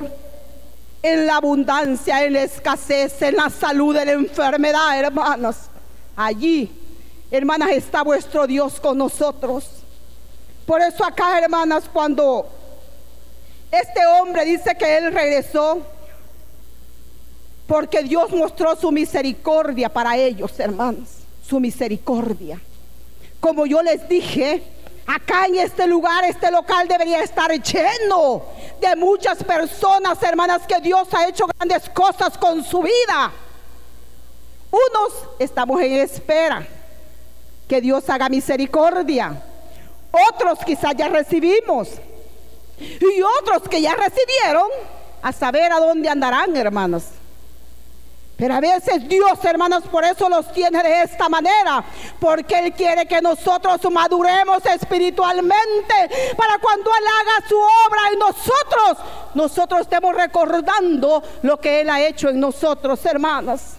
en 1.01 1.27
la 1.27 1.37
abundancia, 1.37 2.25
en 2.25 2.33
la 2.33 2.43
escasez, 2.43 3.23
en 3.23 3.37
la 3.37 3.51
salud, 3.51 3.97
en 3.97 4.07
la 4.07 4.13
enfermedad, 4.15 4.99
hermanos. 4.99 5.57
Allí, 6.17 6.88
hermanas, 7.31 7.71
está 7.71 8.03
vuestro 8.03 8.47
Dios 8.47 8.81
con 8.81 8.99
nosotros. 8.99 9.67
Por 10.67 10.81
eso 10.81 11.05
acá, 11.05 11.39
hermanas, 11.39 11.85
cuando 11.93 12.47
este 13.71 14.01
hombre 14.07 14.45
dice 14.45 14.77
que 14.77 14.99
él 14.99 15.13
regresó, 15.13 15.81
porque 17.67 18.03
Dios 18.03 18.31
mostró 18.31 18.77
su 18.77 18.91
misericordia 18.91 19.89
para 19.89 20.17
ellos, 20.17 20.59
hermanos, 20.59 21.09
su 21.47 21.61
misericordia. 21.61 22.61
Como 23.41 23.67
yo 23.67 23.83
les 23.83 24.09
dije, 24.09 24.63
Acá 25.11 25.47
en 25.47 25.55
este 25.55 25.87
lugar, 25.87 26.23
este 26.27 26.51
local 26.51 26.87
debería 26.87 27.23
estar 27.23 27.51
lleno 27.51 28.43
de 28.79 28.95
muchas 28.95 29.43
personas, 29.43 30.23
hermanas, 30.23 30.67
que 30.67 30.79
Dios 30.83 31.09
ha 31.15 31.27
hecho 31.27 31.47
grandes 31.47 31.89
cosas 31.89 32.37
con 32.37 32.63
su 32.63 32.83
vida. 32.83 33.33
Unos 34.71 35.15
estamos 35.39 35.81
en 35.81 35.93
espera 35.95 36.69
que 37.69 37.81
Dios 37.81 38.09
haga 38.09 38.29
misericordia. 38.29 39.41
Otros 40.11 40.61
quizás 40.65 40.95
ya 40.97 41.09
recibimos. 41.09 41.91
Y 42.81 43.23
otros 43.41 43.69
que 43.69 43.83
ya 43.83 43.95
recibieron, 43.95 44.69
a 45.21 45.33
saber 45.33 45.73
a 45.73 45.81
dónde 45.81 46.09
andarán, 46.09 46.57
hermanos. 46.57 47.05
Pero 48.37 48.55
a 48.55 48.61
veces 48.61 49.09
Dios, 49.09 49.45
hermanos, 49.45 49.83
por 49.91 50.05
eso 50.05 50.29
los 50.29 50.53
tiene 50.53 50.81
de 50.81 51.03
esta 51.03 51.29
manera. 51.29 51.85
Porque 52.21 52.57
Él 52.61 52.73
quiere 52.73 53.05
que 53.07 53.21
nosotros 53.21 53.81
maduremos 53.91 54.65
espiritualmente. 54.65 56.35
Para 56.37 56.59
cuando 56.59 56.89
Él 56.89 57.05
haga 57.05 57.49
su 57.49 57.57
obra 57.57 58.01
en 58.13 58.19
nosotros, 58.21 59.07
nosotros 59.35 59.81
estemos 59.81 60.15
recordando 60.15 61.21
lo 61.43 61.59
que 61.59 61.81
Él 61.81 61.91
ha 61.91 62.01
hecho 62.01 62.29
en 62.29 62.39
nosotros, 62.39 63.05
hermanos. 63.05 63.78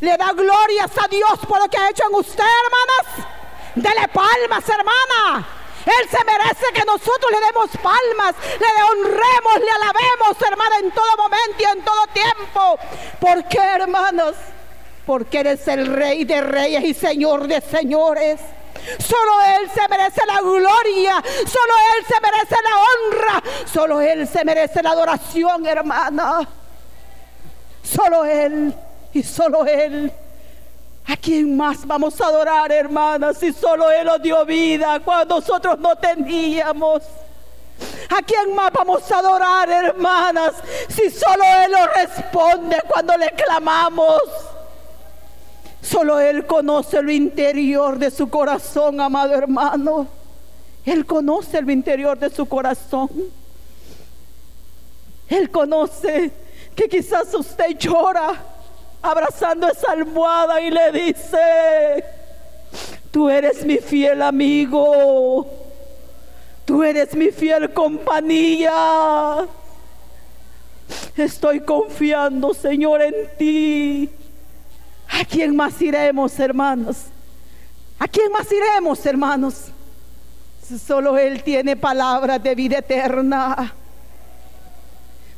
Le 0.00 0.16
da 0.16 0.32
glorias 0.32 0.90
a 1.02 1.08
Dios 1.08 1.38
por 1.48 1.60
lo 1.60 1.68
que 1.68 1.78
ha 1.78 1.90
hecho 1.90 2.04
en 2.08 2.14
usted, 2.14 2.44
hermanas. 2.44 3.28
Dele 3.74 4.08
palmas, 4.08 4.68
hermana. 4.68 5.46
Él 5.86 6.08
se 6.08 6.24
merece 6.24 6.66
que 6.72 6.84
nosotros 6.84 7.30
le 7.30 7.40
demos 7.40 7.70
palmas, 7.82 8.34
le 8.58 8.82
honremos, 8.82 9.60
le 9.60 9.70
alabemos, 9.70 10.42
hermana, 10.46 10.78
en 10.78 10.90
todo 10.90 11.16
momento 11.18 11.56
y 11.58 11.64
en 11.64 11.84
todo 11.84 12.06
tiempo. 12.12 12.78
¿Por 13.20 13.44
qué, 13.48 13.58
hermanos? 13.58 14.34
Porque 15.04 15.40
eres 15.40 15.68
el 15.68 15.86
rey 15.86 16.24
de 16.24 16.40
reyes 16.40 16.84
y 16.84 16.94
señor 16.94 17.46
de 17.46 17.60
señores. 17.60 18.40
Solo 18.98 19.40
Él 19.58 19.70
se 19.70 19.86
merece 19.88 20.22
la 20.26 20.40
gloria, 20.40 21.22
solo 21.46 21.74
Él 21.96 22.06
se 22.06 22.20
merece 22.20 22.56
la 22.62 22.76
honra, 22.78 23.42
solo 23.70 24.00
Él 24.00 24.26
se 24.26 24.44
merece 24.44 24.82
la 24.82 24.90
adoración, 24.90 25.66
hermana. 25.66 26.48
Solo 27.82 28.24
Él 28.24 28.74
y 29.14 29.22
solo 29.22 29.64
Él. 29.64 30.12
¿A 31.06 31.16
quién 31.16 31.56
más 31.56 31.86
vamos 31.86 32.20
a 32.20 32.26
adorar, 32.26 32.72
hermanas, 32.72 33.38
si 33.38 33.52
solo 33.52 33.90
Él 33.90 34.06
nos 34.06 34.20
dio 34.22 34.44
vida 34.44 35.00
cuando 35.00 35.36
nosotros 35.36 35.78
no 35.78 35.96
teníamos? 35.96 37.02
¿A 38.10 38.22
quién 38.22 38.54
más 38.54 38.72
vamos 38.72 39.10
a 39.10 39.18
adorar, 39.18 39.68
hermanas, 39.68 40.54
si 40.88 41.10
solo 41.10 41.44
Él 41.64 41.72
nos 41.72 41.94
responde 41.94 42.82
cuando 42.88 43.16
le 43.16 43.30
clamamos? 43.32 44.22
Solo 45.82 46.18
Él 46.18 46.46
conoce 46.46 47.02
lo 47.02 47.12
interior 47.12 47.98
de 47.98 48.10
su 48.10 48.28
corazón, 48.30 49.00
amado 49.00 49.34
hermano. 49.34 50.06
Él 50.86 51.04
conoce 51.04 51.58
el 51.58 51.70
interior 51.70 52.18
de 52.18 52.30
su 52.30 52.46
corazón. 52.46 53.10
Él 55.28 55.50
conoce 55.50 56.30
que 56.74 56.88
quizás 56.88 57.32
usted 57.34 57.76
llora 57.78 58.53
abrazando 59.04 59.68
esa 59.68 59.92
almohada 59.92 60.60
y 60.62 60.70
le 60.70 60.92
dice, 60.92 62.04
tú 63.10 63.28
eres 63.28 63.64
mi 63.64 63.76
fiel 63.76 64.22
amigo, 64.22 65.46
tú 66.64 66.82
eres 66.82 67.14
mi 67.14 67.30
fiel 67.30 67.72
compañía. 67.72 69.46
Estoy 71.16 71.60
confiando, 71.60 72.54
Señor, 72.54 73.02
en 73.02 73.14
ti. 73.38 74.10
¿A 75.10 75.24
quién 75.26 75.54
más 75.54 75.80
iremos, 75.82 76.38
hermanos? 76.40 76.96
¿A 77.98 78.08
quién 78.08 78.32
más 78.32 78.50
iremos, 78.50 79.04
hermanos? 79.04 79.66
Solo 80.84 81.18
Él 81.18 81.42
tiene 81.42 81.76
palabras 81.76 82.42
de 82.42 82.54
vida 82.54 82.78
eterna. 82.78 83.74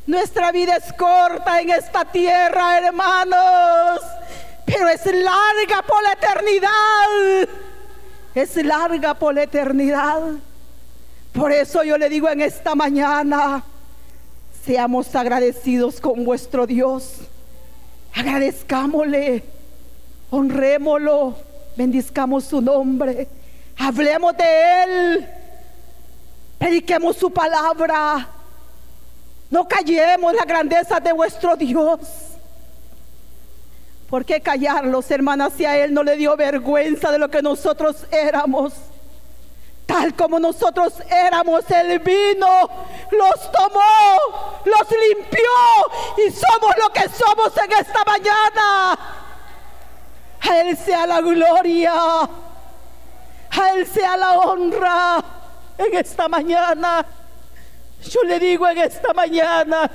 Nuestra 0.07 0.53
vida 0.53 0.77
es 0.77 0.93
corta 0.93 1.59
en 1.59 1.69
esta 1.69 2.05
tierra, 2.05 2.77
hermanos, 2.77 3.99
pero 4.63 4.87
es 4.87 5.05
larga 5.05 5.81
por 5.85 6.01
la 6.01 6.13
eternidad. 6.13 7.49
Es 8.33 8.55
larga 8.55 9.15
por 9.15 9.35
la 9.35 9.43
eternidad. 9.43 10.21
Por 11.33 11.51
eso 11.51 11.83
yo 11.83 11.97
le 11.97 12.07
digo 12.07 12.29
en 12.29 12.39
esta 12.39 12.73
mañana, 12.73 13.65
seamos 14.65 15.13
agradecidos 15.13 15.99
con 15.99 16.23
vuestro 16.23 16.65
Dios. 16.65 17.15
Agradezcámosle, 18.15 19.43
honrémoslo, 20.29 21.35
bendizcamos 21.75 22.45
su 22.45 22.61
nombre, 22.61 23.27
hablemos 23.77 24.37
de 24.37 24.83
Él, 24.83 25.29
prediquemos 26.57 27.17
su 27.17 27.29
palabra 27.29 28.35
no 29.49 29.67
callemos 29.67 30.33
la 30.33 30.43
grandeza 30.43 30.99
de 30.99 31.11
vuestro 31.13 31.55
Dios. 31.55 31.99
¿Por 34.09 34.23
qué 34.23 34.39
callarlos, 34.41 35.09
hermanas, 35.11 35.53
si 35.55 35.65
a 35.65 35.77
Él 35.77 35.93
no 35.93 36.03
le 36.03 36.15
dio 36.15 36.35
vergüenza 36.37 37.11
de 37.11 37.19
lo 37.19 37.29
que 37.29 37.41
nosotros 37.41 38.05
éramos? 38.11 38.73
Tal 39.85 40.13
como 40.15 40.39
nosotros 40.39 40.93
éramos, 41.09 41.69
Él 41.71 41.99
vino, 41.99 42.69
los 43.11 43.51
tomó, 43.51 44.17
los 44.65 44.87
limpió 45.09 45.39
y 46.25 46.31
somos 46.31 46.75
lo 46.77 46.89
que 46.91 47.07
somos 47.09 47.51
en 47.57 47.71
esta 47.71 48.03
mañana. 48.05 48.99
A 50.41 50.59
Él 50.59 50.77
sea 50.77 51.07
la 51.07 51.21
gloria, 51.21 51.93
a 51.93 53.69
Él 53.75 53.87
sea 53.87 54.17
la 54.17 54.39
honra 54.39 55.23
en 55.77 55.97
esta 55.97 56.27
mañana. 56.27 57.05
Yo 58.03 58.23
le 58.23 58.39
digo 58.39 58.67
en 58.67 58.77
esta 58.77 59.13
mañana, 59.13 59.89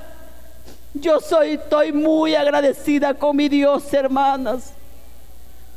yo 0.94 1.20
soy, 1.20 1.52
estoy 1.52 1.92
muy 1.92 2.34
agradecida 2.34 3.14
con 3.14 3.36
mi 3.36 3.48
Dios, 3.48 3.92
hermanas, 3.94 4.72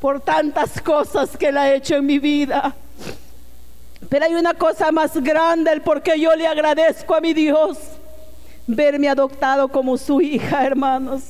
por 0.01 0.19
tantas 0.19 0.81
cosas 0.81 1.37
que 1.37 1.47
Él 1.47 1.57
ha 1.57 1.73
hecho 1.73 1.95
en 1.95 2.05
mi 2.05 2.19
vida. 2.19 2.75
Pero 4.09 4.25
hay 4.25 4.35
una 4.35 4.53
cosa 4.53 4.91
más 4.91 5.15
grande, 5.21 5.71
el 5.71 5.81
por 5.81 6.01
qué 6.01 6.19
yo 6.19 6.35
le 6.35 6.47
agradezco 6.47 7.15
a 7.15 7.21
mi 7.21 7.33
Dios, 7.33 7.77
verme 8.67 9.09
adoptado 9.09 9.67
como 9.67 9.97
su 9.97 10.21
hija, 10.21 10.65
hermanos. 10.65 11.23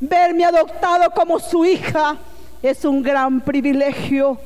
Verme 0.00 0.44
adoptado 0.44 1.10
como 1.10 1.38
su 1.40 1.64
hija 1.64 2.16
es 2.62 2.84
un 2.84 3.02
gran 3.02 3.40
privilegio. 3.40 4.38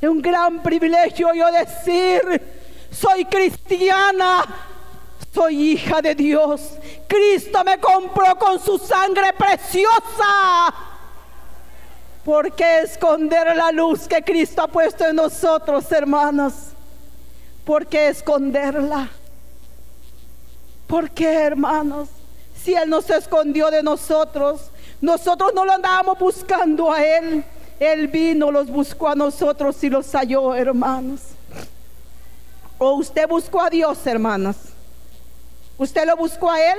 Es 0.00 0.08
un 0.08 0.22
gran 0.22 0.62
privilegio 0.62 1.32
yo 1.34 1.50
decir, 1.52 2.20
soy 2.92 3.24
cristiana 3.24 4.44
soy 5.32 5.72
hija 5.72 6.02
de 6.02 6.14
Dios. 6.14 6.60
Cristo 7.06 7.64
me 7.64 7.78
compró 7.78 8.38
con 8.38 8.60
su 8.60 8.78
sangre 8.78 9.32
preciosa. 9.32 10.74
¿Por 12.24 12.52
qué 12.52 12.80
esconder 12.80 13.56
la 13.56 13.72
luz 13.72 14.06
que 14.06 14.22
Cristo 14.22 14.62
ha 14.62 14.68
puesto 14.68 15.04
en 15.06 15.16
nosotros, 15.16 15.90
hermanos? 15.90 16.52
¿Por 17.64 17.86
qué 17.86 18.08
esconderla? 18.08 19.08
¿Por 20.86 21.10
qué, 21.10 21.32
hermanos? 21.32 22.08
Si 22.54 22.74
Él 22.74 22.90
nos 22.90 23.08
escondió 23.10 23.70
de 23.70 23.82
nosotros, 23.82 24.70
nosotros 25.00 25.52
no 25.54 25.64
lo 25.64 25.72
andábamos 25.72 26.18
buscando 26.18 26.92
a 26.92 27.02
Él. 27.02 27.44
Él 27.80 28.06
vino, 28.06 28.52
los 28.52 28.68
buscó 28.68 29.08
a 29.08 29.14
nosotros 29.14 29.82
y 29.82 29.90
los 29.90 30.12
halló, 30.12 30.54
hermanos. 30.54 31.20
O 32.84 32.94
usted 32.94 33.28
buscó 33.28 33.60
a 33.60 33.70
Dios, 33.70 34.04
hermanos. 34.08 34.56
¿Usted 35.78 36.04
lo 36.04 36.16
buscó 36.16 36.50
a 36.50 36.60
Él? 36.60 36.78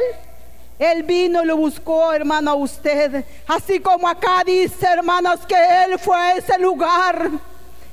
Él 0.77 1.03
vino 1.03 1.41
y 1.41 1.45
lo 1.45 1.55
buscó, 1.55 2.11
hermano, 2.11 2.51
a 2.51 2.55
usted. 2.55 3.23
Así 3.47 3.79
como 3.79 4.05
acá 4.09 4.43
dice, 4.45 4.85
hermanos, 4.85 5.39
que 5.47 5.55
Él 5.55 5.97
fue 5.97 6.17
a 6.17 6.33
ese 6.33 6.59
lugar. 6.59 7.31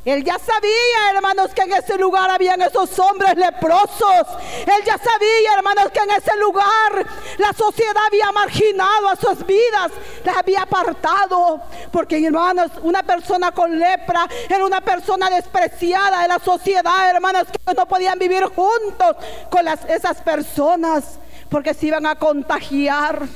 Él 0.05 0.25
ya 0.25 0.39
sabía, 0.39 1.11
hermanos, 1.15 1.51
que 1.55 1.61
en 1.61 1.75
ese 1.75 1.99
lugar 1.99 2.31
habían 2.31 2.63
esos 2.63 2.99
hombres 2.99 3.37
leprosos. 3.37 4.27
Él 4.61 4.85
ya 4.87 4.97
sabía, 4.97 5.55
hermanos, 5.57 5.91
que 5.93 6.01
en 6.01 6.11
ese 6.13 6.35
lugar 6.39 7.07
la 7.37 7.53
sociedad 7.53 8.03
había 8.07 8.33
marginado 8.33 9.11
a 9.11 9.17
sus 9.17 9.45
vidas, 9.45 9.93
las 10.25 10.37
había 10.39 10.63
apartado. 10.63 11.61
Porque, 11.93 12.25
hermanos, 12.25 12.71
una 12.83 13.03
persona 13.03 13.53
con 13.53 13.79
lepra 13.79 14.27
era 14.49 14.65
una 14.65 14.81
persona 14.81 15.29
despreciada 15.29 16.23
de 16.23 16.29
la 16.29 16.39
sociedad, 16.39 17.11
hermanos, 17.11 17.49
que 17.49 17.75
no 17.75 17.87
podían 17.87 18.19
vivir 18.19 18.45
juntos 18.45 19.17
con 19.51 19.69
esas 19.69 20.23
personas 20.23 21.19
porque 21.51 21.75
se 21.75 21.87
iban 21.87 22.07
a 22.07 22.15
contagiar. 22.15 23.27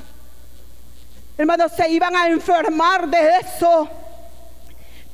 Hermanos, 1.36 1.72
se 1.72 1.90
iban 1.90 2.16
a 2.16 2.28
enfermar 2.28 3.06
de 3.08 3.38
eso. 3.40 3.90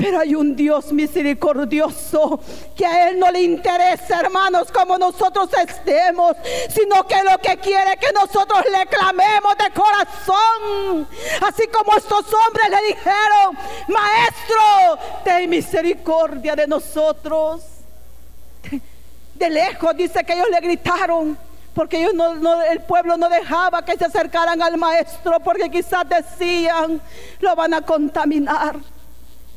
Pero 0.01 0.19
hay 0.19 0.35
un 0.35 0.57
Dios 0.57 0.95
misericordioso 0.95 2.41
que 2.75 2.87
a 2.87 3.11
Él 3.11 3.19
no 3.19 3.31
le 3.31 3.43
interesa, 3.43 4.21
hermanos, 4.21 4.73
como 4.73 4.97
nosotros 4.97 5.51
estemos, 5.53 6.37
sino 6.71 7.07
que 7.07 7.23
lo 7.23 7.37
que 7.37 7.59
quiere 7.59 7.99
que 7.99 8.11
nosotros 8.13 8.65
le 8.73 8.87
clamemos 8.87 9.59
de 9.59 9.71
corazón. 9.79 11.07
Así 11.47 11.67
como 11.67 11.95
estos 11.95 12.25
hombres 12.33 12.71
le 12.71 12.95
dijeron, 12.95 13.59
Maestro, 13.89 14.99
ten 15.23 15.51
misericordia 15.51 16.57
de 16.57 16.67
nosotros. 16.67 17.61
De 19.35 19.51
lejos 19.51 19.95
dice 19.97 20.25
que 20.25 20.33
ellos 20.33 20.49
le 20.51 20.61
gritaron, 20.61 21.37
porque 21.75 22.03
el 22.71 22.81
pueblo 22.85 23.19
no 23.19 23.29
dejaba 23.29 23.85
que 23.85 23.99
se 23.99 24.07
acercaran 24.07 24.63
al 24.63 24.79
maestro, 24.79 25.41
porque 25.41 25.71
quizás 25.71 26.09
decían, 26.09 27.03
lo 27.41 27.55
van 27.55 27.75
a 27.75 27.83
contaminar. 27.83 28.77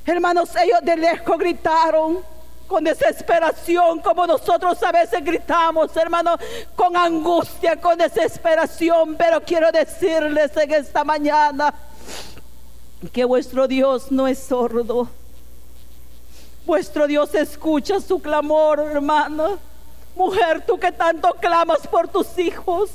Hermanos, 0.05 0.49
ellos 0.55 0.79
de 0.81 0.97
lejos 0.97 1.37
gritaron 1.37 2.19
con 2.67 2.83
desesperación, 2.83 3.99
como 3.99 4.27
nosotros 4.27 4.81
a 4.83 4.91
veces 4.91 5.23
gritamos, 5.23 5.95
hermanos, 5.95 6.39
con 6.75 6.97
angustia, 6.97 7.79
con 7.79 7.97
desesperación. 7.97 9.15
Pero 9.15 9.41
quiero 9.41 9.71
decirles 9.71 10.55
en 10.57 10.73
esta 10.73 11.03
mañana 11.03 11.73
que 13.11 13.23
vuestro 13.23 13.67
Dios 13.67 14.11
no 14.11 14.27
es 14.27 14.39
sordo. 14.39 15.07
Vuestro 16.65 17.07
Dios 17.07 17.33
escucha 17.35 18.01
su 18.01 18.21
clamor, 18.21 18.79
hermano. 18.79 19.57
Mujer, 20.15 20.65
tú 20.65 20.77
que 20.77 20.91
tanto 20.91 21.33
clamas 21.39 21.87
por 21.87 22.07
tus 22.07 22.37
hijos. 22.37 22.89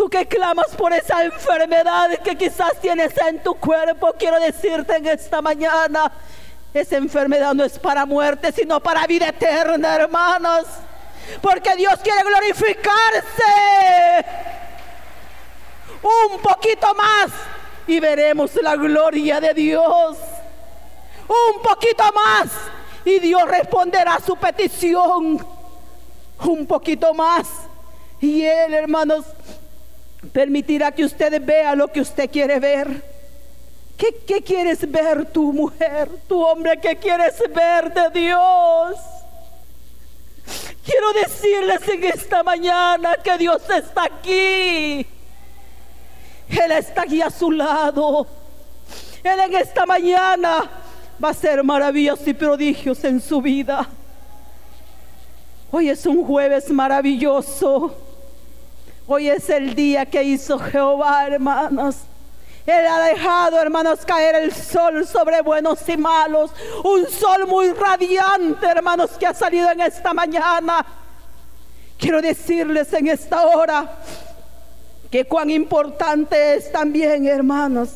Tú 0.00 0.08
que 0.08 0.24
clamas 0.26 0.68
por 0.78 0.94
esa 0.94 1.24
enfermedad 1.24 2.08
que 2.24 2.34
quizás 2.34 2.72
tienes 2.80 3.14
en 3.18 3.42
tu 3.42 3.54
cuerpo, 3.56 4.14
quiero 4.18 4.40
decirte 4.40 4.96
en 4.96 5.06
esta 5.06 5.42
mañana, 5.42 6.10
esa 6.72 6.96
enfermedad 6.96 7.52
no 7.52 7.64
es 7.64 7.78
para 7.78 8.06
muerte, 8.06 8.50
sino 8.50 8.80
para 8.80 9.06
vida 9.06 9.28
eterna, 9.28 9.96
hermanos. 9.96 10.64
Porque 11.42 11.76
Dios 11.76 12.00
quiere 12.02 12.22
glorificarse. 12.22 13.44
Un 16.02 16.40
poquito 16.40 16.94
más 16.94 17.30
y 17.86 18.00
veremos 18.00 18.54
la 18.54 18.76
gloria 18.76 19.38
de 19.38 19.52
Dios. 19.52 20.16
Un 21.28 21.60
poquito 21.60 22.04
más 22.14 22.48
y 23.04 23.18
Dios 23.18 23.46
responderá 23.46 24.14
a 24.14 24.20
su 24.20 24.34
petición. 24.34 25.46
Un 26.46 26.66
poquito 26.66 27.12
más 27.12 27.46
y 28.18 28.46
Él, 28.46 28.72
hermanos, 28.72 29.26
permitirá 30.32 30.92
que 30.92 31.04
usted 31.04 31.42
vea 31.44 31.74
lo 31.74 31.88
que 31.88 32.00
usted 32.00 32.30
quiere 32.30 32.60
ver. 32.60 33.02
¿Qué, 33.96 34.42
quieres 34.42 34.90
ver 34.90 35.26
tu 35.26 35.52
mujer, 35.52 36.08
tu 36.26 36.42
hombre? 36.42 36.78
¿Qué 36.80 36.96
quieres 36.96 37.38
ver 37.54 37.92
de 37.92 38.20
Dios? 38.20 38.96
Quiero 40.84 41.12
decirles 41.12 41.86
en 41.86 42.04
esta 42.04 42.42
mañana 42.42 43.16
que 43.22 43.36
Dios 43.36 43.62
está 43.68 44.04
aquí. 44.04 45.06
Él 46.48 46.72
está 46.72 47.02
aquí 47.02 47.20
a 47.20 47.28
su 47.28 47.50
lado. 47.50 48.26
Él 49.22 49.38
en 49.38 49.54
esta 49.56 49.84
mañana 49.84 50.70
va 51.22 51.28
a 51.28 51.32
hacer 51.32 51.62
maravillas 51.62 52.26
y 52.26 52.32
prodigios 52.32 53.04
en 53.04 53.20
su 53.20 53.42
vida. 53.42 53.86
Hoy 55.70 55.90
es 55.90 56.06
un 56.06 56.24
jueves 56.24 56.70
maravilloso. 56.70 58.09
Hoy 59.12 59.28
es 59.28 59.50
el 59.50 59.74
día 59.74 60.06
que 60.06 60.22
hizo 60.22 60.56
Jehová, 60.56 61.26
hermanos. 61.26 61.96
Él 62.64 62.86
ha 62.86 63.00
dejado, 63.06 63.60
hermanos, 63.60 64.04
caer 64.06 64.36
el 64.36 64.54
sol 64.54 65.04
sobre 65.04 65.42
buenos 65.42 65.80
y 65.88 65.96
malos. 65.96 66.52
Un 66.84 67.08
sol 67.08 67.44
muy 67.48 67.72
radiante, 67.72 68.64
hermanos, 68.64 69.10
que 69.18 69.26
ha 69.26 69.34
salido 69.34 69.68
en 69.68 69.80
esta 69.80 70.14
mañana. 70.14 70.86
Quiero 71.98 72.22
decirles 72.22 72.92
en 72.92 73.08
esta 73.08 73.46
hora 73.46 73.98
que 75.10 75.24
cuán 75.24 75.50
importante 75.50 76.54
es 76.54 76.70
también, 76.70 77.26
hermanos, 77.26 77.94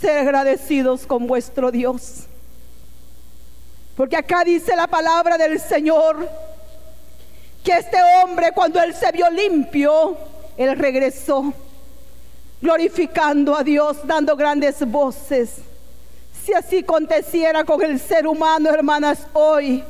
ser 0.00 0.18
agradecidos 0.18 1.06
con 1.06 1.28
vuestro 1.28 1.70
Dios. 1.70 2.24
Porque 3.96 4.16
acá 4.16 4.42
dice 4.42 4.74
la 4.74 4.88
palabra 4.88 5.38
del 5.38 5.60
Señor 5.60 6.28
que 7.64 7.72
este 7.72 7.98
hombre 8.22 8.52
cuando 8.54 8.80
él 8.82 8.94
se 8.94 9.10
vio 9.12 9.30
limpio, 9.30 10.16
él 10.56 10.78
regresó 10.78 11.52
glorificando 12.60 13.56
a 13.56 13.64
Dios, 13.64 13.98
dando 14.04 14.36
grandes 14.36 14.86
voces. 14.86 15.56
Si 16.44 16.52
así 16.52 16.78
aconteciera 16.78 17.64
con 17.64 17.82
el 17.82 17.98
ser 17.98 18.26
humano, 18.26 18.70
hermanas, 18.70 19.26
hoy, 19.32 19.82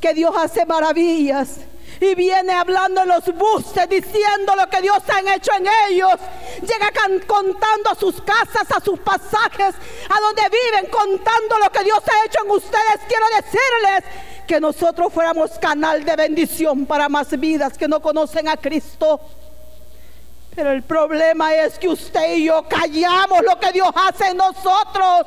que 0.00 0.14
Dios 0.14 0.34
hace 0.36 0.64
maravillas 0.66 1.60
y 2.00 2.14
viene 2.14 2.52
hablando 2.52 3.02
en 3.02 3.08
los 3.08 3.24
buses, 3.34 3.88
diciendo 3.88 4.54
lo 4.54 4.68
que 4.68 4.82
Dios 4.82 4.98
ha 5.08 5.34
hecho 5.34 5.50
en 5.58 5.66
ellos. 5.88 6.12
Llega 6.60 6.90
contando 7.26 7.90
a 7.90 7.94
sus 7.94 8.20
casas, 8.22 8.70
a 8.70 8.80
sus 8.80 8.98
pasajes, 9.00 9.74
a 10.08 10.20
donde 10.20 10.42
viven, 10.42 10.90
contando 10.90 11.58
lo 11.58 11.70
que 11.70 11.84
Dios 11.84 11.98
ha 11.98 12.26
hecho 12.26 12.44
en 12.44 12.50
ustedes. 12.50 13.00
Quiero 13.08 13.26
decirles 13.36 14.04
que 14.46 14.60
nosotros 14.60 15.12
fuéramos 15.12 15.52
canal 15.58 16.04
de 16.04 16.16
bendición 16.16 16.86
para 16.86 17.08
más 17.08 17.38
vidas 17.38 17.76
que 17.76 17.88
no 17.88 18.00
conocen 18.00 18.48
a 18.48 18.56
Cristo. 18.56 19.20
Pero 20.54 20.70
el 20.70 20.82
problema 20.82 21.54
es 21.54 21.78
que 21.78 21.88
usted 21.88 22.36
y 22.36 22.44
yo 22.44 22.64
callamos 22.66 23.42
lo 23.42 23.60
que 23.60 23.72
Dios 23.72 23.90
hace 23.94 24.28
en 24.28 24.38
nosotros. 24.38 25.26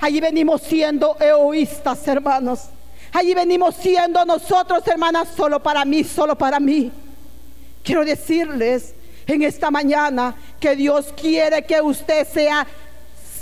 Allí 0.00 0.20
venimos 0.20 0.62
siendo 0.62 1.16
egoístas, 1.20 2.08
hermanos. 2.08 2.68
Allí 3.12 3.34
venimos 3.34 3.74
siendo 3.74 4.24
nosotros, 4.24 4.86
hermanas, 4.86 5.28
solo 5.36 5.62
para 5.62 5.84
mí, 5.84 6.02
solo 6.04 6.36
para 6.38 6.58
mí. 6.58 6.90
Quiero 7.84 8.04
decirles 8.04 8.94
en 9.26 9.42
esta 9.42 9.70
mañana 9.70 10.34
que 10.58 10.74
Dios 10.74 11.12
quiere 11.20 11.64
que 11.64 11.80
usted 11.82 12.26
sea 12.26 12.66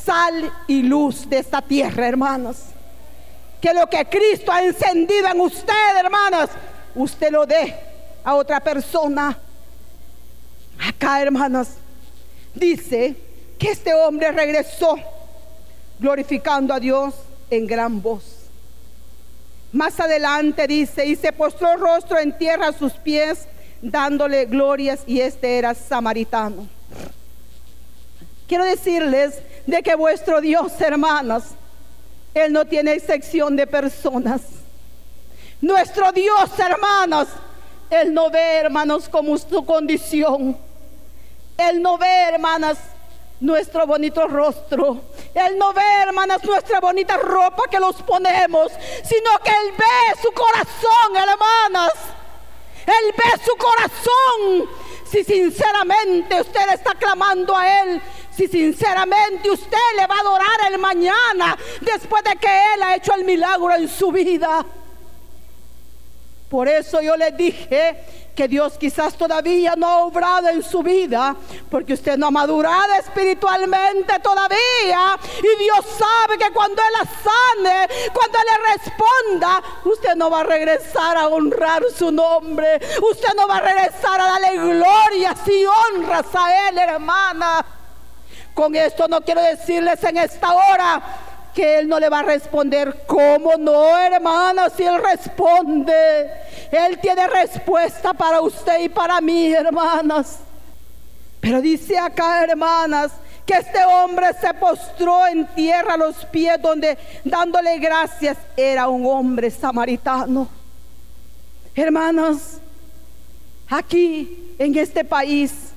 sal 0.04 0.52
y 0.66 0.82
luz 0.82 1.28
de 1.28 1.38
esta 1.38 1.62
tierra, 1.62 2.08
hermanos. 2.08 2.56
Que 3.60 3.74
lo 3.74 3.86
que 3.88 4.04
Cristo 4.06 4.50
ha 4.52 4.62
encendido 4.62 5.28
en 5.28 5.40
usted, 5.40 5.96
hermanas, 5.98 6.50
usted 6.94 7.30
lo 7.30 7.44
dé 7.46 7.74
a 8.24 8.34
otra 8.34 8.60
persona. 8.60 9.38
Acá, 10.78 11.20
hermanas, 11.20 11.74
dice 12.54 13.16
que 13.58 13.70
este 13.70 13.92
hombre 13.92 14.32
regresó 14.32 14.96
glorificando 15.98 16.72
a 16.72 16.80
Dios 16.80 17.14
en 17.50 17.66
gran 17.66 18.00
voz. 18.00 18.40
Más 19.72 20.00
adelante 20.00 20.66
dice, 20.66 21.06
y 21.06 21.14
se 21.14 21.32
postró 21.32 21.76
rostro 21.76 22.18
en 22.18 22.36
tierra 22.36 22.68
a 22.68 22.72
sus 22.72 22.94
pies, 22.94 23.46
dándole 23.82 24.46
glorias, 24.46 25.00
y 25.06 25.20
este 25.20 25.58
era 25.58 25.74
samaritano. 25.74 26.66
Quiero 28.48 28.64
decirles 28.64 29.40
de 29.66 29.82
que 29.82 29.94
vuestro 29.94 30.40
Dios, 30.40 30.72
hermanas, 30.80 31.54
Él 32.34 32.52
no 32.52 32.64
tiene 32.64 32.92
excepción 32.92 33.56
de 33.56 33.66
personas. 33.66 34.42
Nuestro 35.60 36.12
Dios, 36.12 36.50
hermanos, 36.58 37.28
Él 37.90 38.14
no 38.14 38.30
ve, 38.30 38.58
hermanos, 38.58 39.08
como 39.08 39.36
su 39.36 39.64
condición. 39.64 40.56
Él 41.58 41.82
no 41.82 41.98
ve, 41.98 42.22
hermanas, 42.32 42.78
nuestro 43.40 43.86
bonito 43.86 44.26
rostro. 44.28 45.00
Él 45.34 45.58
no 45.58 45.72
ve, 45.72 45.82
hermanas, 46.02 46.44
nuestra 46.44 46.80
bonita 46.80 47.16
ropa 47.16 47.64
que 47.70 47.80
los 47.80 47.96
ponemos, 48.02 48.72
sino 49.02 49.38
que 49.42 49.50
Él 49.50 49.74
ve 49.76 50.20
su 50.22 50.32
corazón, 50.32 51.16
hermanas. 51.16 51.92
Él 52.86 53.14
ve 53.16 53.42
su 53.44 53.56
corazón. 53.56 54.68
Si 55.10 55.24
sinceramente 55.24 56.40
usted 56.40 56.72
está 56.72 56.94
clamando 56.94 57.56
a 57.56 57.82
Él, 57.82 58.00
si 58.36 58.48
sinceramente 58.48 59.50
usted 59.50 59.76
le 59.96 60.06
va 60.06 60.16
a 60.16 60.20
adorar 60.20 60.72
el 60.72 60.78
mañana 60.78 61.56
después 61.80 62.22
de 62.24 62.36
que 62.36 62.74
Él 62.74 62.82
ha 62.82 62.96
hecho 62.96 63.14
el 63.14 63.24
milagro 63.24 63.74
en 63.74 63.88
su 63.88 64.10
vida. 64.10 64.64
Por 66.50 66.68
eso 66.68 67.00
yo 67.00 67.16
le 67.16 67.30
dije 67.30 67.96
que 68.34 68.48
Dios 68.48 68.76
quizás 68.76 69.14
todavía 69.14 69.74
no 69.76 69.86
ha 69.86 69.98
obrado 69.98 70.48
en 70.48 70.64
su 70.64 70.82
vida, 70.82 71.36
porque 71.70 71.92
usted 71.92 72.16
no 72.16 72.26
ha 72.26 72.30
madurado 72.32 72.94
espiritualmente 72.94 74.18
todavía. 74.18 75.16
Y 75.38 75.62
Dios 75.62 75.84
sabe 75.96 76.38
que 76.38 76.50
cuando 76.50 76.82
Él 76.82 76.92
la 76.92 77.04
sane, 77.04 78.10
cuando 78.12 78.38
Él 78.38 78.44
le 78.50 78.72
responda, 78.72 79.62
usted 79.84 80.16
no 80.16 80.28
va 80.28 80.40
a 80.40 80.44
regresar 80.44 81.16
a 81.16 81.28
honrar 81.28 81.84
su 81.96 82.10
nombre. 82.10 82.80
Usted 83.10 83.34
no 83.36 83.46
va 83.46 83.58
a 83.58 83.60
regresar 83.60 84.20
a 84.20 84.24
darle 84.24 84.56
gloria 84.56 85.36
si 85.44 85.64
honras 85.64 86.26
a 86.34 86.68
Él, 86.68 86.78
hermana. 86.78 87.64
Con 88.60 88.76
esto 88.76 89.08
no 89.08 89.22
quiero 89.22 89.40
decirles 89.40 90.04
en 90.04 90.18
esta 90.18 90.52
hora 90.52 91.02
que 91.54 91.78
Él 91.78 91.88
no 91.88 91.98
le 91.98 92.10
va 92.10 92.18
a 92.18 92.24
responder. 92.24 93.04
¿Cómo 93.06 93.56
no, 93.56 93.96
hermana? 93.96 94.68
Si 94.68 94.82
Él 94.82 95.02
responde, 95.02 96.30
Él 96.70 96.98
tiene 97.00 97.26
respuesta 97.26 98.12
para 98.12 98.42
usted 98.42 98.80
y 98.80 98.90
para 98.90 99.18
mí, 99.22 99.50
hermanas. 99.50 100.40
Pero 101.40 101.62
dice 101.62 101.98
acá, 101.98 102.44
hermanas, 102.44 103.12
que 103.46 103.54
este 103.54 103.82
hombre 103.82 104.26
se 104.38 104.52
postró 104.52 105.26
en 105.26 105.46
tierra 105.54 105.94
a 105.94 105.96
los 105.96 106.26
pies 106.26 106.60
donde 106.60 106.98
dándole 107.24 107.78
gracias 107.78 108.36
era 108.58 108.88
un 108.88 109.06
hombre 109.06 109.50
samaritano. 109.50 110.46
Hermanos, 111.74 112.58
aquí 113.70 114.54
en 114.58 114.76
este 114.76 115.02
país, 115.02 115.69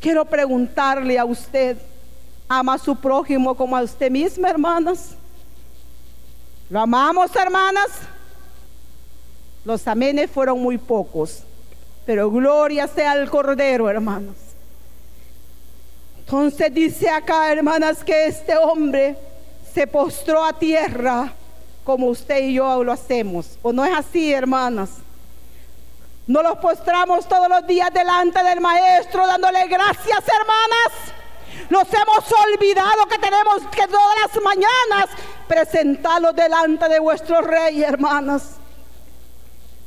quiero 0.00 0.24
preguntarle 0.24 1.18
a 1.18 1.24
usted, 1.24 1.76
ama 2.48 2.74
a 2.74 2.78
su 2.78 2.96
prójimo 2.96 3.54
como 3.54 3.76
a 3.76 3.82
usted 3.82 4.10
misma, 4.10 4.50
hermanas. 4.50 5.10
¿Lo 6.68 6.80
amamos, 6.80 7.34
hermanas? 7.36 7.88
Los 9.64 9.86
amenes 9.86 10.30
fueron 10.30 10.60
muy 10.60 10.78
pocos, 10.78 11.42
pero 12.06 12.30
gloria 12.30 12.86
sea 12.88 13.12
al 13.12 13.28
Cordero, 13.28 13.90
hermanos. 13.90 14.36
Entonces 16.18 16.72
dice 16.72 17.10
acá, 17.10 17.52
hermanas, 17.52 18.02
que 18.02 18.26
este 18.26 18.56
hombre 18.56 19.16
se 19.74 19.86
postró 19.86 20.44
a 20.44 20.52
tierra 20.52 21.32
como 21.84 22.06
usted 22.06 22.44
y 22.44 22.54
yo 22.54 22.84
lo 22.84 22.92
hacemos. 22.92 23.58
¿O 23.62 23.72
no 23.72 23.84
es 23.84 23.92
así, 23.92 24.32
hermanas? 24.32 24.90
No 26.30 26.44
los 26.44 26.58
postramos 26.58 27.26
todos 27.26 27.48
los 27.48 27.66
días 27.66 27.92
delante 27.92 28.40
del 28.44 28.60
Maestro 28.60 29.26
dándole 29.26 29.66
gracias, 29.66 30.22
hermanas. 30.28 30.92
Nos 31.68 31.88
hemos 31.92 32.32
olvidado 32.46 33.04
que 33.06 33.18
tenemos 33.18 33.62
que 33.72 33.84
todas 33.88 34.16
las 34.22 34.40
mañanas 34.40 35.06
presentarlos 35.48 36.36
delante 36.36 36.88
de 36.88 37.00
vuestro 37.00 37.40
Rey, 37.40 37.82
hermanas. 37.82 38.58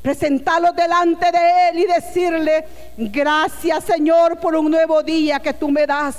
Presentarlos 0.02 0.76
delante 0.76 1.32
de 1.32 1.70
Él 1.70 1.80
y 1.80 1.86
decirle, 1.86 2.68
gracias 2.98 3.86
Señor 3.86 4.38
por 4.38 4.54
un 4.58 4.70
nuevo 4.70 5.02
día 5.02 5.40
que 5.40 5.54
tú 5.54 5.70
me 5.70 5.88
das. 5.88 6.18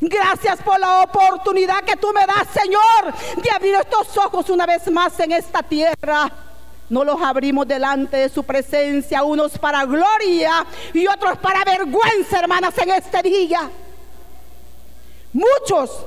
Gracias 0.00 0.62
por 0.62 0.80
la 0.80 1.02
oportunidad 1.02 1.82
que 1.84 1.96
tú 1.96 2.14
me 2.14 2.24
das, 2.24 2.48
Señor, 2.50 3.42
de 3.42 3.50
abrir 3.50 3.74
estos 3.74 4.16
ojos 4.16 4.48
una 4.48 4.64
vez 4.64 4.90
más 4.90 5.20
en 5.20 5.32
esta 5.32 5.62
tierra. 5.62 6.45
No 6.88 7.04
los 7.04 7.20
abrimos 7.20 7.66
delante 7.66 8.16
de 8.16 8.28
su 8.28 8.44
presencia, 8.44 9.24
unos 9.24 9.58
para 9.58 9.84
gloria 9.84 10.64
y 10.94 11.06
otros 11.06 11.38
para 11.38 11.64
vergüenza, 11.64 12.38
hermanas, 12.38 12.76
en 12.78 12.90
este 12.90 13.22
día. 13.22 13.68
Muchos 15.32 16.06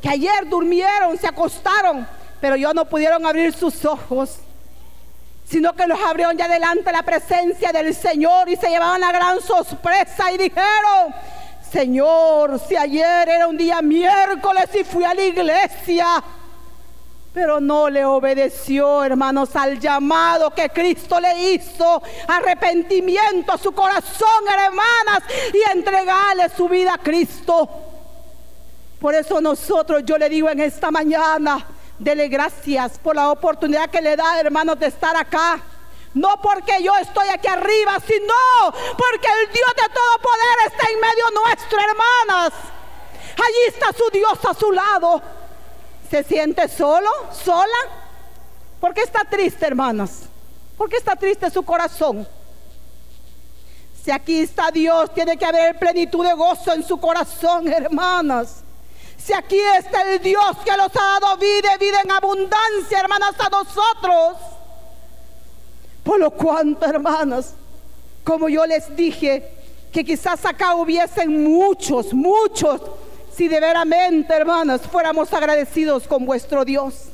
que 0.00 0.08
ayer 0.08 0.48
durmieron, 0.48 1.18
se 1.18 1.26
acostaron, 1.26 2.06
pero 2.40 2.56
yo 2.56 2.72
no 2.74 2.86
pudieron 2.86 3.24
abrir 3.26 3.52
sus 3.52 3.84
ojos, 3.84 4.38
sino 5.44 5.74
que 5.74 5.86
los 5.86 6.00
abrieron 6.00 6.36
ya 6.36 6.48
delante 6.48 6.84
de 6.84 6.92
la 6.92 7.02
presencia 7.02 7.70
del 7.72 7.94
Señor 7.94 8.48
y 8.48 8.56
se 8.56 8.68
llevaban 8.68 9.00
la 9.00 9.12
gran 9.12 9.40
sorpresa 9.40 10.32
y 10.32 10.38
dijeron, 10.38 11.14
Señor, 11.70 12.60
si 12.60 12.76
ayer 12.76 13.28
era 13.28 13.46
un 13.46 13.56
día 13.56 13.82
miércoles 13.82 14.68
y 14.78 14.84
fui 14.84 15.04
a 15.04 15.12
la 15.12 15.24
iglesia, 15.24 16.06
pero 17.34 17.58
no 17.58 17.90
le 17.90 18.04
obedeció, 18.04 19.02
hermanos, 19.02 19.56
al 19.56 19.80
llamado 19.80 20.54
que 20.54 20.70
Cristo 20.70 21.18
le 21.18 21.52
hizo, 21.52 22.00
arrepentimiento 22.28 23.52
a 23.52 23.58
su 23.58 23.72
corazón, 23.72 24.44
hermanas, 24.48 25.24
y 25.52 25.76
entregarle 25.76 26.48
su 26.56 26.68
vida 26.68 26.94
a 26.94 26.98
Cristo. 26.98 27.68
Por 29.00 29.16
eso 29.16 29.40
nosotros, 29.40 30.04
yo 30.06 30.16
le 30.16 30.28
digo 30.28 30.48
en 30.48 30.60
esta 30.60 30.92
mañana, 30.92 31.66
dele 31.98 32.28
gracias 32.28 33.00
por 33.00 33.16
la 33.16 33.32
oportunidad 33.32 33.90
que 33.90 34.00
le 34.00 34.14
da, 34.14 34.38
hermanos, 34.38 34.78
de 34.78 34.86
estar 34.86 35.16
acá. 35.16 35.60
No 36.14 36.40
porque 36.40 36.80
yo 36.84 36.94
estoy 36.98 37.26
aquí 37.30 37.48
arriba, 37.48 37.98
sino 38.06 38.34
porque 38.96 39.26
el 39.42 39.52
Dios 39.52 39.74
de 39.76 39.92
todo 39.92 40.18
poder 40.22 40.72
está 40.72 40.86
en 40.88 41.00
medio 41.00 41.42
nuestro, 41.42 41.80
hermanas. 41.80 42.52
Allí 43.34 43.74
está 43.74 43.92
su 43.92 44.08
Dios 44.10 44.38
a 44.48 44.54
su 44.54 44.70
lado. 44.70 45.43
¿Se 46.14 46.22
siente 46.22 46.68
solo? 46.68 47.10
¿Sola? 47.32 47.76
¿Por 48.80 48.94
qué 48.94 49.00
está 49.00 49.24
triste, 49.24 49.66
hermanas? 49.66 50.28
¿Por 50.78 50.88
qué 50.88 50.96
está 50.96 51.16
triste 51.16 51.50
su 51.50 51.64
corazón? 51.64 52.24
Si 54.00 54.12
aquí 54.12 54.42
está 54.42 54.70
Dios, 54.70 55.12
tiene 55.12 55.36
que 55.36 55.44
haber 55.44 55.76
plenitud 55.76 56.24
de 56.24 56.32
gozo 56.34 56.72
en 56.72 56.84
su 56.84 56.98
corazón, 56.98 57.66
hermanas. 57.66 58.62
Si 59.16 59.32
aquí 59.32 59.58
está 59.76 60.02
el 60.02 60.22
Dios 60.22 60.56
que 60.64 60.76
los 60.76 60.94
ha 60.94 61.18
dado 61.18 61.36
vida 61.36 61.76
vida 61.80 62.02
en 62.04 62.12
abundancia, 62.12 63.00
hermanas, 63.00 63.34
a 63.40 63.48
nosotros. 63.48 64.36
Por 66.04 66.20
lo 66.20 66.30
cuanto, 66.30 66.86
hermanas, 66.86 67.54
como 68.22 68.48
yo 68.48 68.64
les 68.66 68.94
dije, 68.94 69.50
que 69.92 70.04
quizás 70.04 70.44
acá 70.46 70.76
hubiesen 70.76 71.42
muchos, 71.42 72.14
muchos, 72.14 72.80
si 73.36 73.48
de 73.48 73.60
veramente, 73.60 74.32
hermanas, 74.32 74.82
fuéramos 74.82 75.32
agradecidos 75.32 76.06
con 76.06 76.24
vuestro 76.24 76.64
Dios. 76.64 77.06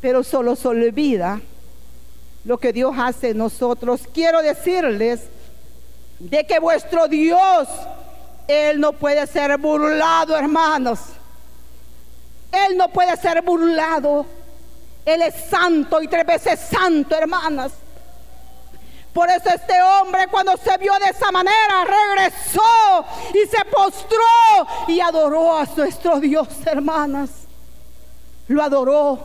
Pero 0.00 0.22
solo 0.22 0.56
se 0.56 0.68
olvida 0.68 1.40
lo 2.44 2.58
que 2.58 2.72
Dios 2.72 2.94
hace 2.98 3.30
en 3.30 3.38
nosotros. 3.38 4.02
Quiero 4.12 4.42
decirles 4.42 5.22
de 6.18 6.46
que 6.46 6.58
vuestro 6.58 7.08
Dios 7.08 7.68
él 8.48 8.80
no 8.80 8.92
puede 8.92 9.26
ser 9.26 9.56
burlado, 9.58 10.36
hermanos. 10.36 11.00
Él 12.52 12.76
no 12.76 12.88
puede 12.88 13.16
ser 13.16 13.42
burlado. 13.42 14.24
Él 15.04 15.22
es 15.22 15.34
santo 15.50 16.00
y 16.02 16.08
tres 16.08 16.26
veces 16.26 16.60
santo, 16.60 17.16
hermanas. 17.16 17.72
Por 19.16 19.30
eso 19.30 19.48
este 19.48 19.80
hombre 19.80 20.26
cuando 20.30 20.54
se 20.58 20.76
vio 20.76 20.92
de 20.98 21.08
esa 21.08 21.32
manera 21.32 21.86
regresó 21.86 23.06
y 23.32 23.48
se 23.48 23.64
postró 23.64 24.18
y 24.88 25.00
adoró 25.00 25.56
a 25.56 25.66
nuestro 25.74 26.20
Dios, 26.20 26.46
hermanas. 26.66 27.30
Lo 28.46 28.62
adoró. 28.62 29.18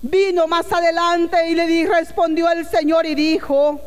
Vino 0.00 0.46
más 0.46 0.72
adelante 0.72 1.50
y 1.50 1.54
le 1.54 1.86
respondió 1.86 2.50
el 2.50 2.66
Señor 2.66 3.04
y 3.04 3.14
dijo, 3.14 3.78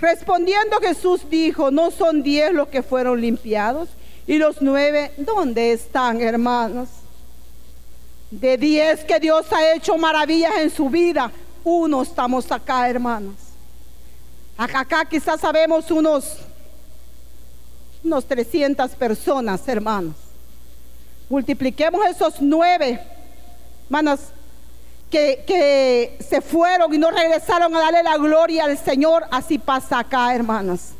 respondiendo 0.00 0.78
Jesús 0.78 1.28
dijo, 1.28 1.70
no 1.70 1.90
son 1.90 2.22
diez 2.22 2.54
los 2.54 2.68
que 2.68 2.82
fueron 2.82 3.20
limpiados 3.20 3.90
y 4.26 4.38
los 4.38 4.62
nueve, 4.62 5.12
¿dónde 5.18 5.72
están, 5.72 6.22
hermanos? 6.22 6.88
De 8.30 8.56
diez 8.56 9.04
que 9.04 9.20
Dios 9.20 9.52
ha 9.52 9.74
hecho 9.74 9.98
maravillas 9.98 10.54
en 10.60 10.70
su 10.70 10.88
vida, 10.88 11.30
uno 11.62 12.00
estamos 12.00 12.50
acá, 12.50 12.88
hermanos. 12.88 13.49
Acá, 14.56 15.04
quizás 15.04 15.40
sabemos 15.40 15.90
unos, 15.90 16.36
unos 18.04 18.24
300 18.26 18.90
personas, 18.92 19.66
hermanos. 19.66 20.14
Multipliquemos 21.28 22.04
esos 22.06 22.34
nueve, 22.40 23.00
hermanos, 23.84 24.20
que, 25.10 25.44
que 25.46 26.18
se 26.28 26.40
fueron 26.40 26.92
y 26.92 26.98
no 26.98 27.10
regresaron 27.10 27.74
a 27.74 27.80
darle 27.80 28.02
la 28.02 28.16
gloria 28.16 28.64
al 28.64 28.76
Señor. 28.78 29.24
Así 29.30 29.58
pasa 29.58 30.00
acá, 30.00 30.34
hermanos. 30.34 30.90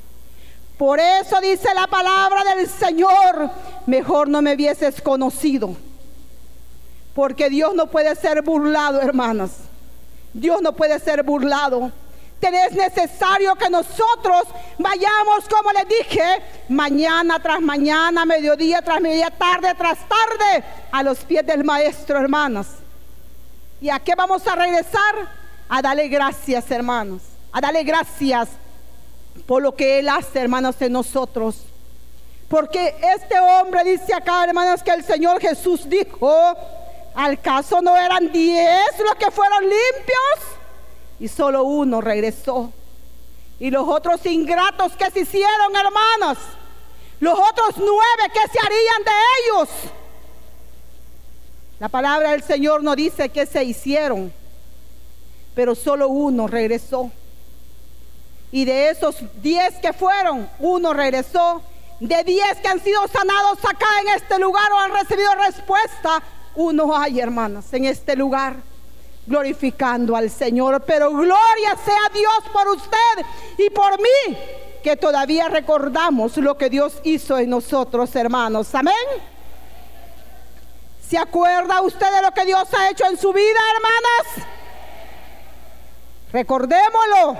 Por 0.80 0.98
eso 0.98 1.38
dice 1.42 1.68
la 1.74 1.86
palabra 1.86 2.42
del 2.54 2.66
Señor, 2.66 3.50
mejor 3.84 4.28
no 4.28 4.40
me 4.40 4.54
hubieses 4.54 5.02
conocido. 5.02 5.76
Porque 7.14 7.50
Dios 7.50 7.74
no 7.74 7.88
puede 7.88 8.16
ser 8.16 8.40
burlado, 8.40 8.98
hermanos. 9.02 9.50
Dios 10.32 10.62
no 10.62 10.72
puede 10.72 10.98
ser 10.98 11.22
burlado. 11.22 11.92
Es 12.42 12.72
necesario 12.72 13.54
que 13.54 13.68
nosotros 13.68 14.44
vayamos, 14.78 15.46
como 15.48 15.70
les 15.72 15.86
dije, 15.86 16.42
mañana 16.68 17.38
tras 17.38 17.60
mañana, 17.60 18.24
mediodía 18.24 18.80
tras 18.80 19.00
mediodía, 19.00 19.30
tarde 19.30 19.74
tras 19.74 19.98
tarde, 20.08 20.64
a 20.90 21.02
los 21.02 21.18
pies 21.18 21.44
del 21.44 21.64
Maestro, 21.64 22.18
hermanos. 22.18 22.66
¿Y 23.80 23.90
a 23.90 23.98
qué 23.98 24.14
vamos 24.14 24.46
a 24.46 24.54
regresar? 24.56 25.14
A 25.68 25.82
darle 25.82 26.08
gracias, 26.08 26.70
hermanos. 26.70 27.22
A 27.52 27.60
darle 27.60 27.84
gracias 27.84 28.48
por 29.46 29.62
lo 29.62 29.74
que 29.74 29.98
Él 29.98 30.08
hace, 30.08 30.40
hermanos, 30.40 30.80
en 30.80 30.92
nosotros. 30.92 31.56
Porque 32.48 32.96
este 33.14 33.38
hombre 33.38 33.84
dice 33.84 34.14
acá, 34.14 34.44
hermanos, 34.44 34.82
que 34.82 34.90
el 34.90 35.04
Señor 35.04 35.40
Jesús 35.40 35.88
dijo, 35.88 36.34
¿al 37.14 37.40
caso 37.40 37.80
no 37.82 37.96
eran 37.96 38.32
diez 38.32 38.98
los 38.98 39.14
que 39.16 39.30
fueron 39.30 39.62
limpios? 39.62 40.59
Y 41.20 41.28
solo 41.28 41.64
uno 41.64 42.00
regresó. 42.00 42.72
Y 43.60 43.70
los 43.70 43.86
otros 43.86 44.24
ingratos 44.24 44.92
que 44.92 45.10
se 45.10 45.20
hicieron, 45.20 45.76
hermanos, 45.76 46.38
los 47.20 47.38
otros 47.38 47.74
nueve 47.76 48.32
que 48.32 48.50
se 48.50 48.58
harían 48.58 49.04
de 49.04 49.10
ellos. 49.38 49.68
La 51.78 51.90
palabra 51.90 52.30
del 52.30 52.42
Señor 52.42 52.82
no 52.82 52.96
dice 52.96 53.28
que 53.28 53.44
se 53.44 53.62
hicieron, 53.62 54.32
pero 55.54 55.74
solo 55.74 56.08
uno 56.08 56.46
regresó. 56.46 57.10
Y 58.50 58.64
de 58.64 58.88
esos 58.90 59.16
diez 59.42 59.74
que 59.76 59.92
fueron, 59.92 60.48
uno 60.58 60.94
regresó. 60.94 61.62
De 62.00 62.24
diez 62.24 62.56
que 62.62 62.68
han 62.68 62.82
sido 62.82 63.06
sanados 63.08 63.58
acá 63.62 63.86
en 64.00 64.08
este 64.16 64.38
lugar 64.38 64.72
o 64.72 64.78
han 64.78 64.92
recibido 64.92 65.34
respuesta, 65.34 66.22
uno 66.54 66.96
hay, 66.96 67.20
hermanos, 67.20 67.70
en 67.74 67.84
este 67.84 68.16
lugar 68.16 68.69
glorificando 69.26 70.16
al 70.16 70.30
Señor. 70.30 70.82
Pero 70.86 71.10
gloria 71.10 71.76
sea 71.84 72.08
Dios 72.12 72.44
por 72.52 72.68
usted 72.68 73.24
y 73.58 73.70
por 73.70 73.98
mí, 73.98 74.36
que 74.82 74.96
todavía 74.96 75.48
recordamos 75.48 76.36
lo 76.36 76.56
que 76.56 76.70
Dios 76.70 77.00
hizo 77.04 77.38
en 77.38 77.50
nosotros, 77.50 78.14
hermanos. 78.16 78.74
Amén. 78.74 78.94
¿Se 81.08 81.18
acuerda 81.18 81.80
usted 81.82 82.06
de 82.14 82.22
lo 82.22 82.30
que 82.32 82.44
Dios 82.44 82.68
ha 82.72 82.90
hecho 82.90 83.04
en 83.06 83.16
su 83.18 83.32
vida, 83.32 83.58
hermanas? 83.74 84.48
Recordémoslo 86.32 87.36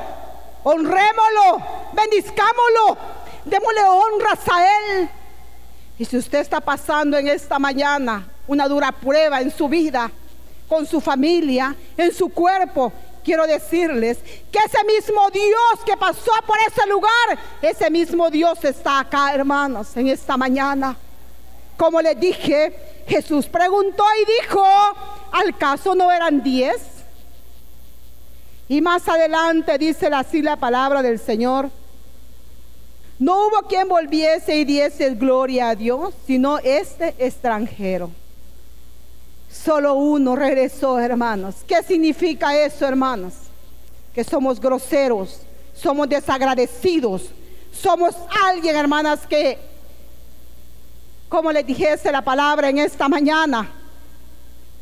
honrémoslo, 0.63 1.63
bendizcámoslo, 1.93 2.99
démosle 3.45 3.83
honras 3.85 4.39
a 4.51 4.67
Él. 4.67 5.11
Y 5.99 6.05
si 6.05 6.17
usted 6.17 6.41
está 6.41 6.61
pasando 6.61 7.17
en 7.19 7.29
esta 7.29 7.59
mañana 7.59 8.29
una 8.47 8.69
dura 8.69 8.93
prueba 8.93 9.41
en 9.41 9.51
su 9.51 9.69
vida, 9.69 10.11
con 10.71 10.87
su 10.87 11.01
familia, 11.01 11.75
en 11.97 12.15
su 12.15 12.29
cuerpo, 12.29 12.93
quiero 13.25 13.45
decirles 13.45 14.19
que 14.53 14.61
ese 14.61 14.85
mismo 14.85 15.29
Dios 15.31 15.85
que 15.85 15.97
pasó 15.97 16.31
por 16.47 16.57
ese 16.61 16.87
lugar, 16.89 17.11
ese 17.61 17.91
mismo 17.91 18.31
Dios 18.31 18.65
está 18.65 19.01
acá, 19.01 19.35
hermanos, 19.35 19.97
en 19.97 20.07
esta 20.07 20.37
mañana. 20.37 20.97
Como 21.77 22.01
les 22.01 22.21
dije, 22.21 23.03
Jesús 23.09 23.47
preguntó 23.47 24.05
y 24.23 24.43
dijo, 24.43 24.65
¿al 25.33 25.59
caso 25.59 25.97
no 25.97 26.13
eran 26.13 26.41
diez? 26.41 26.81
Y 28.69 28.81
más 28.81 29.09
adelante 29.09 29.77
dice 29.77 30.07
así 30.07 30.41
la 30.41 30.55
palabra 30.55 31.03
del 31.03 31.19
Señor. 31.19 31.69
No 33.19 33.49
hubo 33.49 33.67
quien 33.67 33.89
volviese 33.89 34.55
y 34.55 34.65
diese 34.65 35.17
gloria 35.17 35.71
a 35.71 35.75
Dios, 35.75 36.15
sino 36.29 36.59
este 36.59 37.17
extranjero. 37.19 38.13
Solo 39.51 39.95
uno 39.95 40.37
regresó, 40.37 40.99
hermanos. 40.99 41.57
¿Qué 41.67 41.83
significa 41.83 42.57
eso, 42.57 42.87
hermanos? 42.87 43.35
Que 44.15 44.23
somos 44.23 44.61
groseros, 44.61 45.41
somos 45.75 46.09
desagradecidos, 46.09 47.31
somos 47.73 48.15
alguien, 48.49 48.77
hermanas, 48.77 49.27
que, 49.27 49.59
como 51.29 51.51
les 51.51 51.67
dijese 51.67 52.13
la 52.13 52.23
palabra 52.23 52.69
en 52.69 52.79
esta 52.79 53.09
mañana, 53.09 53.69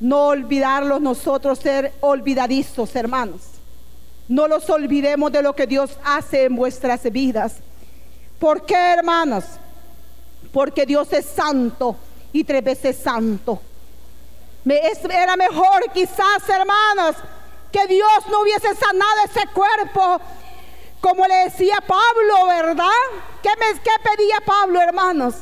no 0.00 0.26
olvidarlos 0.26 1.00
nosotros 1.00 1.58
ser 1.58 1.92
olvidadizos, 2.00 2.94
hermanos. 2.94 3.40
No 4.28 4.46
los 4.46 4.68
olvidemos 4.68 5.32
de 5.32 5.42
lo 5.42 5.54
que 5.54 5.66
Dios 5.66 5.96
hace 6.04 6.44
en 6.44 6.54
vuestras 6.54 7.02
vidas. 7.10 7.56
¿Por 8.38 8.66
qué, 8.66 8.76
hermanos? 8.76 9.44
Porque 10.52 10.84
Dios 10.84 11.12
es 11.12 11.24
santo 11.24 11.96
y 12.32 12.44
tres 12.44 12.62
veces 12.62 12.96
santo. 12.96 13.60
Era 14.76 15.36
mejor 15.36 15.90
quizás, 15.92 16.48
hermanos, 16.48 17.16
que 17.72 17.86
Dios 17.86 18.26
no 18.30 18.40
hubiese 18.40 18.74
sanado 18.74 19.16
ese 19.24 19.46
cuerpo. 19.48 20.20
Como 21.00 21.26
le 21.26 21.34
decía 21.44 21.76
Pablo, 21.86 22.46
¿verdad? 22.48 22.88
¿Qué, 23.42 23.50
me, 23.58 23.80
qué 23.80 23.90
pedía 24.02 24.40
Pablo, 24.44 24.80
hermanos? 24.80 25.34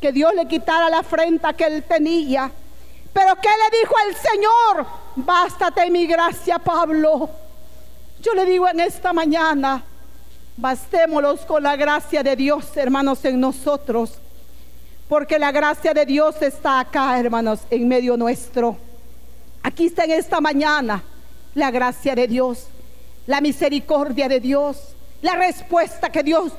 Que 0.00 0.12
Dios 0.12 0.34
le 0.34 0.46
quitara 0.46 0.88
la 0.88 1.00
afrenta 1.00 1.52
que 1.52 1.64
él 1.64 1.82
tenía. 1.82 2.50
Pero 3.12 3.36
¿qué 3.36 3.48
le 3.48 3.78
dijo 3.78 3.94
al 3.98 4.16
Señor? 4.16 4.86
Bástate 5.16 5.90
mi 5.90 6.06
gracia, 6.06 6.58
Pablo 6.58 7.28
yo 8.22 8.34
le 8.34 8.44
digo 8.44 8.68
en 8.68 8.78
esta 8.78 9.12
mañana, 9.12 9.82
bastémoslos 10.56 11.40
con 11.40 11.62
la 11.62 11.74
gracia 11.74 12.22
de 12.22 12.36
Dios, 12.36 12.76
hermanos, 12.76 13.24
en 13.24 13.40
nosotros. 13.40 14.12
Porque 15.08 15.38
la 15.38 15.52
gracia 15.52 15.92
de 15.92 16.06
Dios 16.06 16.40
está 16.40 16.80
acá, 16.80 17.18
hermanos, 17.18 17.60
en 17.70 17.86
medio 17.88 18.16
nuestro. 18.16 18.76
Aquí 19.62 19.86
está 19.86 20.04
en 20.04 20.12
esta 20.12 20.40
mañana 20.40 21.02
la 21.54 21.70
gracia 21.70 22.14
de 22.14 22.26
Dios, 22.26 22.66
la 23.26 23.40
misericordia 23.40 24.28
de 24.28 24.40
Dios, 24.40 24.94
la 25.20 25.36
respuesta 25.36 26.10
que 26.10 26.22
Dios, 26.22 26.52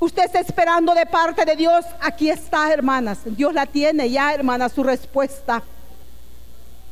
usted 0.00 0.24
está 0.24 0.40
esperando 0.40 0.94
de 0.94 1.06
parte 1.06 1.44
de 1.44 1.56
Dios. 1.56 1.84
Aquí 2.00 2.30
está, 2.30 2.72
hermanas. 2.72 3.20
Dios 3.24 3.52
la 3.54 3.66
tiene 3.66 4.10
ya, 4.10 4.34
hermanas, 4.34 4.72
su 4.72 4.82
respuesta. 4.82 5.62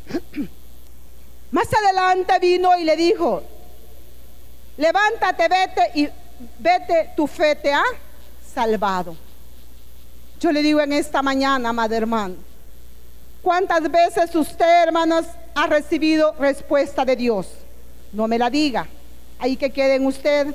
Más 1.51 1.69
adelante 1.73 2.39
vino 2.39 2.79
y 2.79 2.85
le 2.85 2.97
dijo, 2.97 3.43
levántate, 4.77 5.49
vete 5.49 5.91
y 5.95 6.09
vete, 6.59 7.11
tu 7.17 7.27
fe 7.27 7.57
te 7.57 7.73
ha 7.73 7.85
salvado. 8.55 9.17
Yo 10.43 10.51
le 10.51 10.61
digo 10.61 10.81
en 10.81 10.93
esta 10.93 11.23
mañana, 11.23 11.69
amado 11.69 11.95
hermano, 11.95 12.35
¿cuántas 13.43 13.89
veces 13.89 14.35
usted, 14.35 14.83
hermanos, 14.83 15.25
ha 15.55 15.69
recibido 15.69 16.35
respuesta 16.37 17.05
de 17.05 17.15
Dios? 17.15 17.47
No 18.13 18.27
me 18.27 18.37
la 18.37 18.51
diga, 18.51 18.89
ahí 19.39 19.57
que 19.57 19.71
quede 19.71 19.95
en 19.95 20.05
usted. 20.05 20.53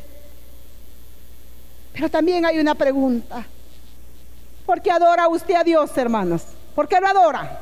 Pero 1.93 2.09
también 2.09 2.45
hay 2.45 2.59
una 2.59 2.75
pregunta. 2.75 3.45
¿Por 4.65 4.81
qué 4.81 4.91
adora 4.91 5.29
usted 5.29 5.55
a 5.55 5.63
Dios, 5.63 5.89
hermanos? 5.95 6.41
¿Por 6.75 6.89
qué 6.89 6.99
lo 6.99 7.07
adora? 7.07 7.61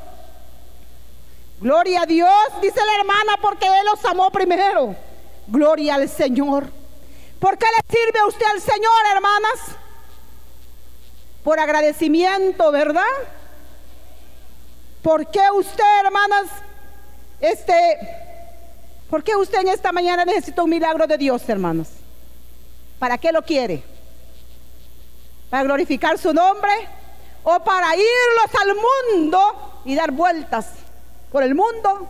Gloria 1.60 2.02
a 2.02 2.06
Dios, 2.06 2.28
dice 2.60 2.80
la 2.84 3.02
hermana, 3.02 3.38
porque 3.40 3.66
Él 3.66 3.86
los 3.88 4.04
amó 4.04 4.32
primero. 4.32 4.96
Gloria 5.46 5.94
al 5.94 6.08
Señor. 6.08 6.68
¿Por 7.38 7.56
qué 7.56 7.66
le 7.66 7.96
sirve 7.96 8.18
a 8.18 8.26
usted 8.26 8.46
al 8.52 8.60
Señor, 8.60 9.14
hermanas? 9.14 9.85
Por 11.46 11.60
agradecimiento, 11.60 12.72
¿verdad? 12.72 13.04
¿Por 15.00 15.30
qué 15.30 15.42
usted, 15.54 16.00
hermanas, 16.04 16.48
este, 17.38 17.98
¿Por 19.08 19.22
qué 19.22 19.36
usted 19.36 19.60
en 19.60 19.68
esta 19.68 19.92
mañana 19.92 20.24
necesita 20.24 20.64
un 20.64 20.70
milagro 20.70 21.06
de 21.06 21.16
Dios, 21.16 21.48
hermanos? 21.48 21.86
¿Para 22.98 23.16
qué 23.16 23.30
lo 23.30 23.42
quiere? 23.42 23.84
¿Para 25.48 25.62
glorificar 25.62 26.18
su 26.18 26.34
nombre? 26.34 26.72
¿O 27.44 27.60
para 27.60 27.94
irlos 27.94 28.60
al 28.60 28.74
mundo 29.14 29.82
y 29.84 29.94
dar 29.94 30.10
vueltas 30.10 30.70
por 31.30 31.44
el 31.44 31.54
mundo? 31.54 32.08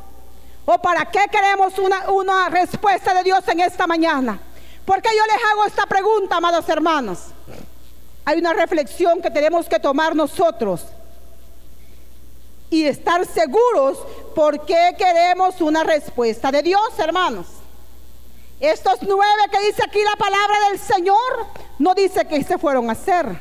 ¿O 0.64 0.78
para 0.78 1.10
qué 1.10 1.26
queremos 1.30 1.78
una, 1.78 2.08
una 2.10 2.48
respuesta 2.48 3.12
de 3.12 3.22
Dios 3.22 3.46
en 3.48 3.60
esta 3.60 3.86
mañana? 3.86 4.40
¿Por 4.86 5.02
qué 5.02 5.10
yo 5.14 5.26
les 5.26 5.44
hago 5.52 5.66
esta 5.66 5.84
pregunta, 5.84 6.36
amados 6.36 6.66
hermanos? 6.70 7.18
Hay 8.26 8.40
una 8.40 8.52
reflexión 8.52 9.22
que 9.22 9.30
tenemos 9.30 9.68
que 9.68 9.78
tomar 9.78 10.16
nosotros 10.16 10.84
y 12.68 12.82
estar 12.82 13.24
seguros 13.24 13.98
por 14.34 14.66
qué 14.66 14.96
queremos 14.98 15.60
una 15.60 15.84
respuesta 15.84 16.50
de 16.50 16.60
Dios, 16.60 16.98
hermanos. 16.98 17.46
Estos 18.58 18.98
nueve 19.02 19.42
que 19.52 19.66
dice 19.68 19.80
aquí 19.86 20.00
la 20.02 20.16
palabra 20.16 20.56
del 20.70 20.80
Señor, 20.80 21.46
no 21.78 21.94
dice 21.94 22.26
que 22.26 22.42
se 22.42 22.58
fueron 22.58 22.88
a 22.88 22.94
hacer. 22.94 23.38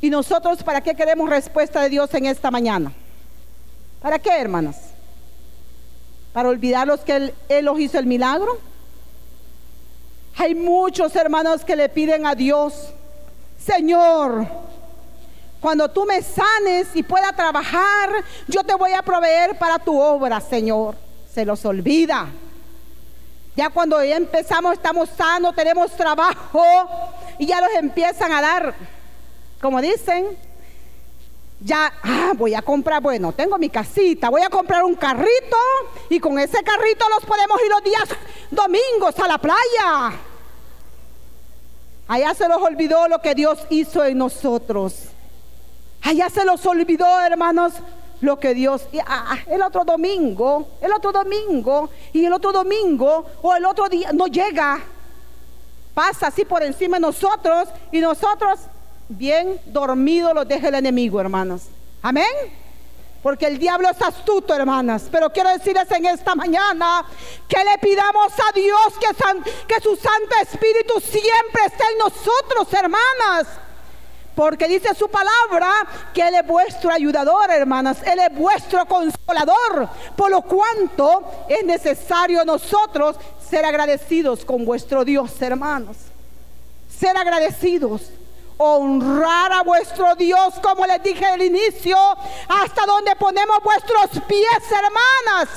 ¿Y 0.00 0.08
nosotros 0.08 0.62
para 0.62 0.80
qué 0.80 0.94
queremos 0.94 1.28
respuesta 1.28 1.80
de 1.82 1.88
Dios 1.88 2.14
en 2.14 2.26
esta 2.26 2.52
mañana? 2.52 2.92
¿Para 4.00 4.20
qué, 4.20 4.30
hermanos? 4.30 4.76
¿Para 6.32 6.50
olvidarlos 6.50 7.00
que 7.00 7.16
Él, 7.16 7.34
él 7.48 7.64
los 7.64 7.80
hizo 7.80 7.98
el 7.98 8.06
milagro? 8.06 8.60
Hay 10.36 10.54
muchos 10.54 11.14
hermanos 11.14 11.64
que 11.64 11.76
le 11.76 11.88
piden 11.88 12.26
a 12.26 12.34
Dios, 12.34 12.88
Señor, 13.58 14.46
cuando 15.60 15.88
tú 15.88 16.04
me 16.04 16.22
sanes 16.22 16.88
y 16.94 17.02
pueda 17.02 17.32
trabajar, 17.32 18.10
yo 18.48 18.64
te 18.64 18.74
voy 18.74 18.92
a 18.92 19.02
proveer 19.02 19.56
para 19.58 19.78
tu 19.78 20.00
obra, 20.00 20.40
Señor. 20.40 20.96
Se 21.32 21.44
los 21.44 21.64
olvida. 21.64 22.26
Ya 23.54 23.70
cuando 23.70 24.02
ya 24.02 24.16
empezamos, 24.16 24.72
estamos 24.72 25.08
sanos, 25.10 25.54
tenemos 25.54 25.92
trabajo 25.92 26.64
y 27.38 27.46
ya 27.46 27.60
los 27.60 27.70
empiezan 27.74 28.32
a 28.32 28.40
dar, 28.40 28.74
como 29.60 29.80
dicen, 29.80 30.36
ya 31.60 31.92
ah, 32.02 32.32
voy 32.34 32.54
a 32.54 32.62
comprar, 32.62 33.00
bueno, 33.00 33.32
tengo 33.32 33.58
mi 33.58 33.68
casita, 33.68 34.30
voy 34.30 34.42
a 34.42 34.48
comprar 34.48 34.82
un 34.82 34.94
carrito 34.94 35.56
y 36.08 36.18
con 36.18 36.38
ese 36.38 36.62
carrito 36.62 37.08
los 37.08 37.24
podemos 37.24 37.60
ir 37.62 37.70
los 37.70 37.84
días 37.84 38.08
domingos 38.52 39.18
a 39.18 39.26
la 39.26 39.38
playa. 39.38 40.12
Allá 42.06 42.34
se 42.34 42.48
los 42.48 42.60
olvidó 42.60 43.08
lo 43.08 43.20
que 43.20 43.34
Dios 43.34 43.58
hizo 43.70 44.04
en 44.04 44.18
nosotros. 44.18 44.94
Allá 46.02 46.28
se 46.28 46.44
los 46.44 46.64
olvidó, 46.66 47.06
hermanos, 47.20 47.74
lo 48.20 48.38
que 48.38 48.54
Dios. 48.54 48.86
Ah, 49.06 49.34
ah, 49.34 49.38
el 49.48 49.62
otro 49.62 49.84
domingo, 49.84 50.68
el 50.80 50.92
otro 50.92 51.12
domingo, 51.12 51.90
y 52.12 52.24
el 52.24 52.32
otro 52.32 52.52
domingo, 52.52 53.26
o 53.40 53.54
el 53.54 53.64
otro 53.64 53.88
día, 53.88 54.12
no 54.12 54.26
llega. 54.26 54.80
Pasa 55.94 56.28
así 56.28 56.44
por 56.44 56.62
encima 56.62 56.96
de 56.96 57.02
nosotros, 57.02 57.68
y 57.90 58.00
nosotros, 58.00 58.60
bien 59.08 59.60
dormidos, 59.66 60.34
los 60.34 60.46
deja 60.46 60.68
el 60.68 60.74
enemigo, 60.74 61.20
hermanos. 61.20 61.62
Amén. 62.02 62.61
Porque 63.22 63.46
el 63.46 63.58
diablo 63.58 63.88
es 63.88 64.02
astuto, 64.02 64.54
hermanas. 64.54 65.04
Pero 65.10 65.30
quiero 65.30 65.50
decirles 65.50 65.88
en 65.92 66.06
esta 66.06 66.34
mañana 66.34 67.04
que 67.48 67.64
le 67.64 67.78
pidamos 67.78 68.32
a 68.32 68.52
Dios 68.52 68.94
que, 69.68 69.80
su 69.80 69.94
Santo 69.96 70.34
Espíritu 70.42 70.94
siempre 71.00 71.66
esté 71.66 71.84
en 71.92 71.98
nosotros, 71.98 72.72
hermanas. 72.72 73.46
Porque 74.34 74.66
dice 74.66 74.94
su 74.94 75.08
palabra 75.08 75.72
que 76.12 76.26
Él 76.26 76.34
es 76.34 76.46
vuestro 76.46 76.90
ayudador, 76.90 77.50
hermanas. 77.50 77.98
Él 78.04 78.18
es 78.18 78.34
vuestro 78.34 78.86
consolador. 78.86 79.88
Por 80.16 80.30
lo 80.30 80.42
cuanto 80.42 81.46
es 81.48 81.64
necesario 81.64 82.44
nosotros 82.44 83.16
ser 83.48 83.64
agradecidos 83.64 84.44
con 84.44 84.64
vuestro 84.64 85.04
Dios, 85.04 85.40
hermanos. 85.40 85.96
Ser 86.98 87.16
agradecidos. 87.16 88.10
Honrar 88.64 89.52
a 89.52 89.62
vuestro 89.64 90.14
Dios, 90.14 90.54
como 90.62 90.86
les 90.86 91.02
dije 91.02 91.26
al 91.26 91.42
inicio, 91.42 91.96
hasta 92.48 92.86
donde 92.86 93.16
ponemos 93.16 93.58
vuestros 93.64 94.22
pies, 94.28 94.62
hermanas. 94.70 95.48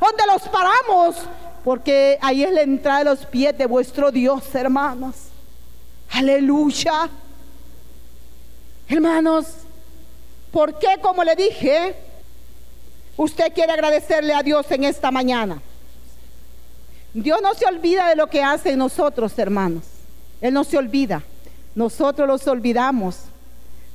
Donde 0.00 0.26
los 0.32 0.42
paramos. 0.48 1.16
Porque 1.64 2.18
ahí 2.22 2.44
es 2.44 2.52
la 2.52 2.62
entrada 2.62 3.00
de 3.00 3.04
los 3.06 3.26
pies 3.26 3.58
de 3.58 3.66
vuestro 3.66 4.12
Dios, 4.12 4.54
hermanos. 4.54 5.16
Aleluya. 6.12 7.08
Hermanos, 8.88 9.46
¿por 10.52 10.78
qué, 10.78 10.98
como 11.00 11.24
le 11.24 11.34
dije, 11.34 11.96
usted 13.16 13.52
quiere 13.52 13.72
agradecerle 13.72 14.34
a 14.34 14.42
Dios 14.42 14.70
en 14.70 14.84
esta 14.84 15.10
mañana? 15.10 15.60
Dios 17.12 17.40
no 17.42 17.54
se 17.54 17.66
olvida 17.66 18.08
de 18.08 18.16
lo 18.16 18.28
que 18.28 18.40
hace 18.40 18.70
en 18.70 18.78
nosotros, 18.78 19.36
hermanos. 19.36 19.82
Él 20.40 20.54
no 20.54 20.62
se 20.62 20.78
olvida. 20.78 21.22
Nosotros 21.74 22.28
los 22.28 22.46
olvidamos. 22.46 23.20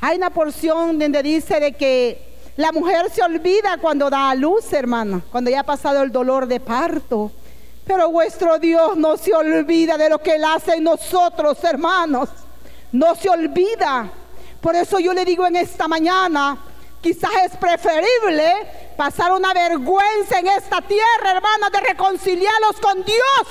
Hay 0.02 0.18
una 0.18 0.30
porción 0.30 1.00
donde 1.00 1.24
dice 1.24 1.60
de 1.60 1.74
que 1.74 2.28
la 2.56 2.72
mujer 2.72 3.10
se 3.12 3.22
olvida 3.22 3.78
cuando 3.80 4.10
da 4.10 4.32
a 4.32 4.36
luz, 4.36 4.74
hermano, 4.74 5.22
cuando 5.32 5.52
ya 5.52 5.60
ha 5.60 5.64
pasado 5.64 6.02
el 6.02 6.12
dolor 6.12 6.48
de 6.48 6.60
parto. 6.60 7.32
Pero 7.86 8.10
vuestro 8.10 8.58
Dios 8.58 8.98
no 8.98 9.16
se 9.16 9.34
olvida 9.34 9.98
de 9.98 10.10
lo 10.10 10.20
que 10.20 10.36
Él 10.36 10.44
hace 10.44 10.74
en 10.76 10.84
nosotros, 10.84 11.64
hermanos. 11.64 12.30
No 12.92 13.16
se 13.16 13.30
olvida. 13.30 14.10
Por 14.60 14.76
eso 14.76 15.00
yo 15.00 15.14
le 15.14 15.24
digo 15.24 15.46
en 15.46 15.56
esta 15.56 15.88
mañana, 15.88 16.58
quizás 17.00 17.30
es 17.46 17.56
preferible 17.58 18.52
pasar 18.98 19.32
una 19.32 19.54
vergüenza 19.54 20.40
en 20.40 20.48
esta 20.48 20.82
tierra, 20.82 21.32
hermana, 21.32 21.70
de 21.72 21.80
reconciliarlos 21.80 22.80
con 22.82 23.04
Dios, 23.04 23.48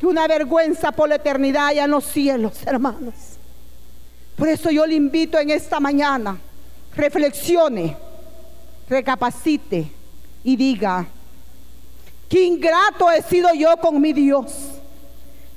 que 0.00 0.06
una 0.06 0.26
vergüenza 0.26 0.90
por 0.90 1.08
la 1.08 1.14
eternidad 1.14 1.68
allá 1.68 1.84
en 1.84 1.92
los 1.92 2.04
cielos, 2.04 2.66
hermanos. 2.66 3.35
Por 4.36 4.48
eso 4.48 4.70
yo 4.70 4.86
le 4.86 4.94
invito 4.94 5.38
en 5.38 5.50
esta 5.50 5.80
mañana, 5.80 6.38
reflexione, 6.94 7.96
recapacite 8.88 9.90
y 10.44 10.56
diga, 10.56 11.06
qué 12.28 12.42
ingrato 12.42 13.10
he 13.10 13.22
sido 13.22 13.52
yo 13.54 13.76
con 13.78 14.00
mi 14.00 14.12
Dios 14.12 14.76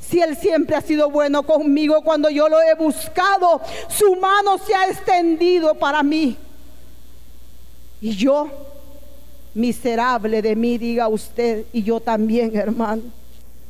si 0.10 0.20
Él 0.20 0.36
siempre 0.36 0.76
ha 0.76 0.82
sido 0.82 1.12
bueno 1.12 1.44
conmigo 1.44 2.02
cuando 2.02 2.32
yo 2.32 2.50
lo 2.50 2.60
he 2.60 2.74
buscado, 2.74 3.62
su 3.88 4.16
mano 4.16 4.58
se 4.58 4.74
ha 4.74 4.88
extendido 4.88 5.76
para 5.76 6.02
mí. 6.02 6.36
Y 8.02 8.16
yo, 8.16 8.50
miserable 9.54 10.42
de 10.42 10.56
mí, 10.56 10.80
diga 10.80 11.08
usted, 11.08 11.66
y 11.72 11.84
yo 11.84 12.00
también, 12.00 12.56
hermano, 12.56 13.04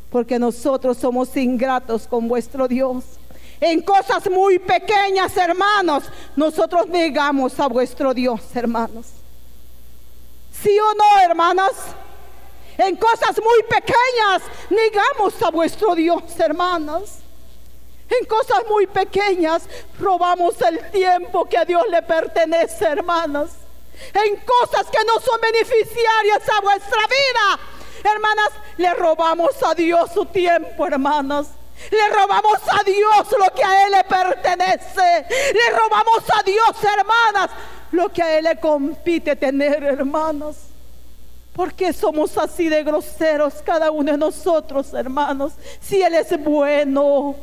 porque 0.10 0.40
nosotros 0.40 0.98
somos 0.98 1.36
ingratos 1.36 2.08
con 2.08 2.30
vuestro 2.30 2.70
Dios. 2.70 3.04
En 3.62 3.82
cosas 3.82 4.30
muy 4.30 4.60
pequeñas, 4.60 5.36
hermanos, 5.36 6.04
nosotros 6.36 6.88
negamos 6.88 7.60
a 7.60 7.68
vuestro 7.68 8.14
Dios, 8.14 8.42
hermanos. 8.56 9.08
¿Sí 10.52 10.78
o 10.80 10.94
no, 10.94 11.22
hermanas? 11.22 11.74
en 12.80 12.96
cosas 12.96 13.38
muy 13.44 13.64
pequeñas, 13.64 14.42
negamos 14.70 15.42
a 15.44 15.52
vuestro 15.52 15.96
Dios, 15.96 16.24
hermanos. 16.40 17.20
En 18.10 18.26
cosas 18.26 18.64
muy 18.70 18.88
pequeñas 18.88 19.64
robamos 20.00 20.60
el 20.62 20.90
tiempo 20.90 21.46
que 21.46 21.58
a 21.58 21.66
Dios 21.66 21.84
le 21.90 22.02
pertenece, 22.02 22.86
hermanas. 22.86 23.50
En 24.14 24.38
cosas 24.38 24.88
que 24.90 25.04
no 25.06 25.20
son 25.20 25.42
beneficiarias 25.42 26.42
a 26.58 26.62
vuestra 26.62 27.02
vida, 27.08 28.12
hermanas, 28.14 28.50
le 28.78 28.94
robamos 28.94 29.52
a 29.62 29.76
Dios 29.76 30.12
su 30.14 30.26
tiempo, 30.26 30.88
hermanas. 30.88 31.50
Le 31.92 32.10
robamos 32.10 32.60
a 32.72 32.84
Dios 32.84 33.36
lo 33.40 33.54
que 33.54 33.64
a 33.64 33.86
Él 33.86 33.92
le 33.94 34.04
pertenece. 34.04 35.26
Le 35.54 35.78
robamos 35.78 36.24
a 36.38 36.44
Dios, 36.44 36.76
hermanas, 36.84 37.50
lo 37.92 38.10
que 38.10 38.22
a 38.22 38.38
Él 38.38 38.44
le 38.44 38.60
compite 38.60 39.36
tener, 39.36 39.84
hermanos. 39.84 40.58
¿Por 41.54 41.74
qué 41.74 41.92
somos 41.92 42.38
así 42.38 42.70
de 42.70 42.84
groseros 42.84 43.56
cada 43.66 43.92
uno 43.92 44.12
de 44.12 44.18
nosotros, 44.18 44.94
hermanos? 44.94 45.54
Si 45.82 46.02
Él 46.02 46.14
es 46.14 46.42
bueno, 46.42 47.36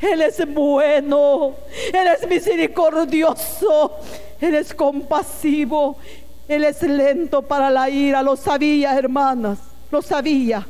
Él 0.00 0.22
es 0.22 0.46
bueno, 0.54 1.54
Él 1.92 2.06
es 2.06 2.28
misericordioso, 2.28 3.96
Él 4.40 4.54
es 4.54 4.72
compasivo, 4.72 5.98
Él 6.46 6.64
es 6.64 6.82
lento 6.82 7.42
para 7.42 7.68
la 7.68 7.90
ira. 7.90 8.22
Lo 8.22 8.36
sabía, 8.36 8.96
hermanas, 8.96 9.58
lo 9.90 10.00
sabía. 10.02 10.66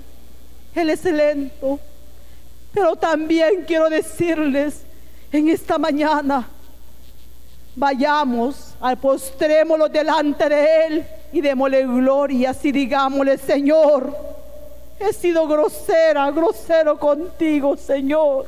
Él 0.74 0.90
es 0.90 1.04
lento. 1.04 1.78
Pero 2.72 2.96
también 2.96 3.64
quiero 3.66 3.88
decirles 3.88 4.82
en 5.32 5.48
esta 5.48 5.78
mañana, 5.78 6.48
vayamos, 7.76 8.74
al 8.80 8.98
postrémoslo 8.98 9.88
delante 9.88 10.48
de 10.48 10.86
Él 10.86 11.06
y 11.32 11.40
démosle 11.40 11.82
gloria 11.82 12.54
y 12.62 12.72
digámosle, 12.72 13.38
Señor, 13.38 14.16
he 14.98 15.12
sido 15.12 15.46
grosera, 15.46 16.30
grosero 16.30 16.98
contigo, 16.98 17.76
Señor. 17.76 18.46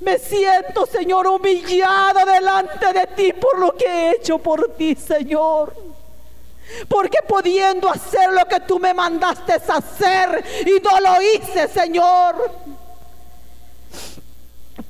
Me 0.00 0.18
siento, 0.18 0.86
Señor, 0.86 1.26
humillada 1.26 2.24
delante 2.24 2.92
de 2.92 3.06
ti 3.16 3.32
por 3.32 3.58
lo 3.58 3.74
que 3.74 3.86
he 3.86 4.10
hecho 4.16 4.38
por 4.38 4.74
ti, 4.76 4.94
Señor. 4.94 5.93
Porque 6.88 7.18
pudiendo 7.26 7.90
hacer 7.90 8.30
lo 8.32 8.46
que 8.46 8.60
tú 8.60 8.78
me 8.78 8.94
mandaste 8.94 9.52
hacer 9.52 10.44
y 10.66 10.82
no 10.82 11.00
lo 11.00 11.22
hice, 11.22 11.68
Señor. 11.68 12.50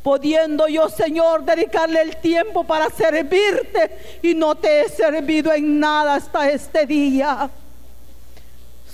Pudiendo 0.03 0.69
yo, 0.69 0.89
Señor, 0.89 1.45
dedicarle 1.45 2.03
el 2.03 2.17
tiempo 2.17 2.65
para 2.65 2.91
servirte 2.91 4.21
y 4.23 4.35
no 4.35 4.55
te 4.55 4.83
he 4.83 4.89
servido 4.89 5.53
en 5.53 5.81
nada 5.81 6.15
hasta 6.15 6.51
este 6.51 6.87
día. 6.87 7.51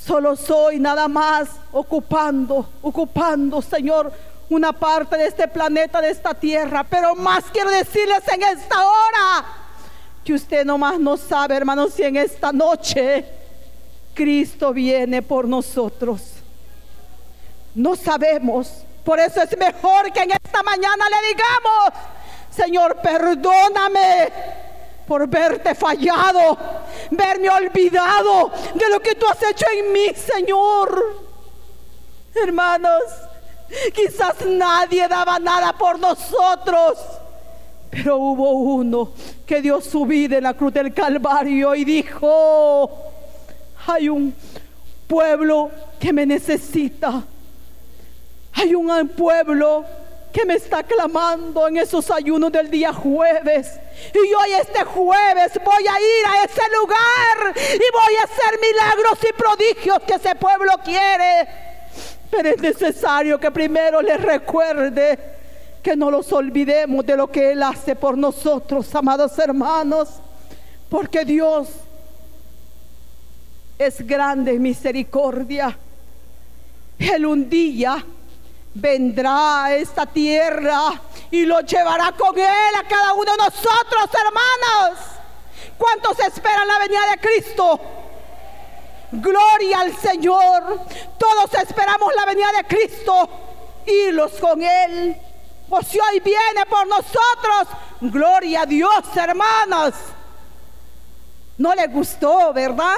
Solo 0.05 0.37
soy 0.37 0.79
nada 0.79 1.09
más 1.09 1.49
ocupando, 1.73 2.69
ocupando, 2.83 3.61
Señor, 3.61 4.13
una 4.49 4.73
parte 4.73 5.17
de 5.17 5.27
este 5.27 5.47
planeta, 5.49 6.01
de 6.01 6.11
esta 6.11 6.35
tierra. 6.35 6.85
Pero 6.89 7.15
más 7.15 7.45
quiero 7.53 7.71
decirles 7.71 8.23
en 8.29 8.43
esta 8.43 8.85
hora 8.85 9.60
que 10.25 10.35
usted 10.35 10.65
nomás 10.65 10.99
no 10.99 11.17
sabe, 11.17 11.57
hermanos, 11.57 11.95
si 11.95 12.03
en 12.03 12.17
esta 12.17 12.53
noche 12.53 13.25
Cristo 14.15 14.73
viene 14.73 15.23
por 15.23 15.49
nosotros. 15.49 16.21
No 17.75 17.97
sabemos. 17.97 18.85
Por 19.05 19.19
eso 19.19 19.43
es 19.43 19.57
mejor 19.57 20.13
que 20.13 20.21
en 20.21 20.33
esta 20.33 20.63
mañana 20.63 21.05
le 21.09 21.29
digamos, 21.29 22.11
Señor, 22.51 22.97
perdóname 22.97 24.31
por 25.07 25.27
verte 25.27 25.75
fallado, 25.75 26.57
verme 27.11 27.49
olvidado 27.49 28.53
de 28.75 28.89
lo 28.91 29.01
que 29.01 29.15
tú 29.15 29.27
has 29.27 29.43
hecho 29.43 29.65
en 29.73 29.93
mí, 29.93 30.15
Señor. 30.15 31.31
Hermanos, 32.35 33.03
quizás 33.95 34.35
nadie 34.47 35.09
daba 35.09 35.39
nada 35.39 35.73
por 35.73 35.99
nosotros. 35.99 36.99
Pero 37.91 38.19
hubo 38.19 38.51
uno 38.53 39.13
que 39.51 39.61
dio 39.61 39.81
su 39.81 40.07
vida 40.07 40.37
en 40.37 40.45
la 40.45 40.55
cruz 40.55 40.73
del 40.73 40.95
Calvario 40.95 41.75
y 41.75 41.85
dijo, 41.85 42.89
hay 43.85 44.09
un 44.09 44.33
pueblo 45.09 45.73
que 45.99 46.13
me 46.13 46.25
necesita. 46.25 47.25
Hay 48.53 48.77
un 48.77 49.09
pueblo 49.09 49.85
que 50.33 50.45
me 50.45 50.55
está 50.55 50.85
clamando 50.85 51.67
en 51.67 51.79
esos 51.79 52.13
ayunos 52.13 52.53
del 52.53 52.71
día 52.71 52.93
jueves. 52.93 53.73
Y 54.15 54.19
hoy 54.19 54.53
este 54.53 54.85
jueves 54.85 55.61
voy 55.65 55.85
a 55.85 55.99
ir 55.99 56.27
a 56.29 56.45
ese 56.45 56.63
lugar 56.81 57.57
y 57.75 57.93
voy 57.93 58.17
a 58.21 58.23
hacer 58.23 58.61
milagros 58.61 59.19
y 59.29 59.33
prodigios 59.33 59.99
que 60.07 60.15
ese 60.15 60.37
pueblo 60.37 60.75
quiere. 60.85 61.49
Pero 62.31 62.51
es 62.51 62.63
necesario 62.63 63.41
que 63.41 63.51
primero 63.51 64.01
les 64.01 64.23
recuerde 64.23 65.40
que 65.83 65.97
no 65.97 66.11
los 66.11 66.33
olvidemos 66.33 67.05
de 67.07 67.17
lo 67.17 67.31
que 67.31 67.53
Él 67.53 67.63
hace 67.63 67.97
por 67.97 68.17
nosotros, 68.17 68.95
amados 68.95 69.39
hermanos, 69.39 70.09
porque 70.89 71.25
Dios 71.25 71.69
es 73.79 74.07
grande 74.07 74.53
en 74.53 74.63
misericordia. 74.63 75.77
Él 76.99 77.25
un 77.25 77.49
día 77.49 78.05
vendrá 78.75 79.65
a 79.65 79.75
esta 79.75 80.05
tierra 80.07 81.01
y 81.31 81.47
lo 81.47 81.61
llevará 81.61 82.13
con 82.13 82.39
Él 82.39 82.75
a 82.79 82.87
cada 82.87 83.15
uno 83.15 83.33
de 83.33 83.39
nosotros, 83.39 84.11
hermanos. 84.13 84.99
¿Cuántos 85.79 86.19
esperan 86.21 86.69
la 86.69 86.79
venida 86.79 87.01
de 87.11 87.19
Cristo? 87.19 87.81
Gloria 89.13 89.81
al 89.81 89.97
Señor. 89.97 90.81
Todos 91.17 91.55
esperamos 91.55 92.15
la 92.15 92.27
venida 92.27 92.53
de 92.53 92.65
Cristo. 92.65 93.29
Irlos 93.87 94.33
con 94.33 94.63
Él. 94.63 95.17
O 95.71 95.81
si 95.83 95.99
hoy 96.01 96.19
viene 96.19 96.67
por 96.69 96.87
nosotros, 96.87 97.69
gloria 98.01 98.63
a 98.63 98.67
Dios, 98.67 99.05
hermanos. 99.15 99.95
No 101.57 101.75
le 101.75 101.87
gustó, 101.87 102.53
¿verdad? 102.53 102.97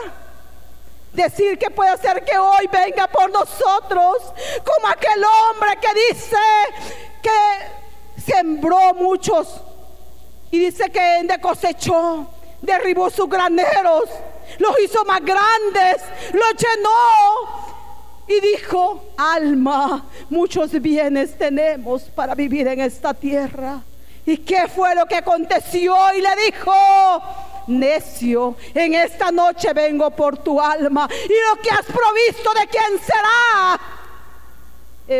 Decir 1.12 1.58
que 1.58 1.68
puede 1.68 1.98
ser 1.98 2.24
que 2.24 2.38
hoy 2.38 2.66
venga 2.72 3.06
por 3.08 3.30
nosotros, 3.30 4.16
como 4.64 4.88
aquel 4.88 5.22
hombre 5.22 5.78
que 5.80 6.14
dice 6.14 6.36
que 7.22 8.22
sembró 8.22 8.94
muchos 8.94 9.60
y 10.50 10.58
dice 10.58 10.90
que 10.90 11.38
cosechó, 11.42 12.26
derribó 12.62 13.10
sus 13.10 13.28
graneros, 13.28 14.04
los 14.58 14.80
hizo 14.80 15.04
más 15.04 15.20
grandes, 15.20 16.02
los 16.32 16.54
llenó 16.56 17.71
y 18.28 18.40
dijo, 18.40 19.12
alma, 19.16 20.04
muchos 20.30 20.70
bienes 20.80 21.36
tenemos 21.36 22.02
para 22.04 22.34
vivir 22.34 22.68
en 22.68 22.80
esta 22.80 23.12
tierra. 23.12 23.80
¿Y 24.24 24.38
qué 24.38 24.68
fue 24.68 24.94
lo 24.94 25.06
que 25.06 25.16
aconteció? 25.16 25.94
Y 26.16 26.20
le 26.20 26.30
dijo, 26.46 26.72
necio, 27.66 28.56
en 28.74 28.94
esta 28.94 29.30
noche 29.32 29.72
vengo 29.72 30.10
por 30.10 30.38
tu 30.38 30.60
alma. 30.60 31.08
Y 31.10 31.50
lo 31.50 31.60
que 31.60 31.70
has 31.70 31.84
provisto 31.84 32.50
de 32.54 32.66
quién 32.68 33.00
será. 33.04 33.80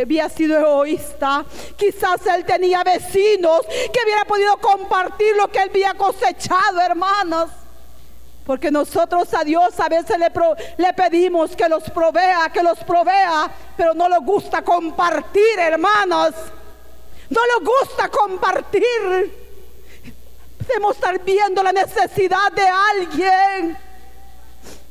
había 0.02 0.28
sido 0.28 0.60
egoísta. 0.60 1.44
Quizás 1.76 2.24
él 2.26 2.44
tenía 2.44 2.84
vecinos 2.84 3.62
que 3.66 4.00
hubiera 4.04 4.24
podido 4.24 4.56
compartir 4.58 5.34
lo 5.36 5.48
que 5.48 5.60
él 5.60 5.70
había 5.70 5.94
cosechado, 5.94 6.80
hermanos. 6.80 7.50
Porque 8.52 8.70
nosotros 8.70 9.32
a 9.32 9.44
Dios 9.44 9.80
a 9.80 9.88
veces 9.88 10.18
le, 10.18 10.30
le, 10.76 10.92
pedimos 10.92 11.56
que 11.56 11.66
los 11.70 11.84
provea, 11.84 12.50
que 12.52 12.62
los 12.62 12.78
provea, 12.80 13.50
pero 13.74 13.94
no 13.94 14.10
le 14.10 14.18
gusta 14.18 14.60
compartir, 14.60 15.58
hermanos. 15.58 16.34
No 17.30 17.40
le 17.46 17.64
gusta 17.64 18.10
compartir. 18.10 18.82
Debemos 20.68 20.96
estar 20.96 21.18
viendo 21.24 21.62
la 21.62 21.72
necesidad 21.72 22.52
de 22.52 22.62
alguien. 22.62 23.78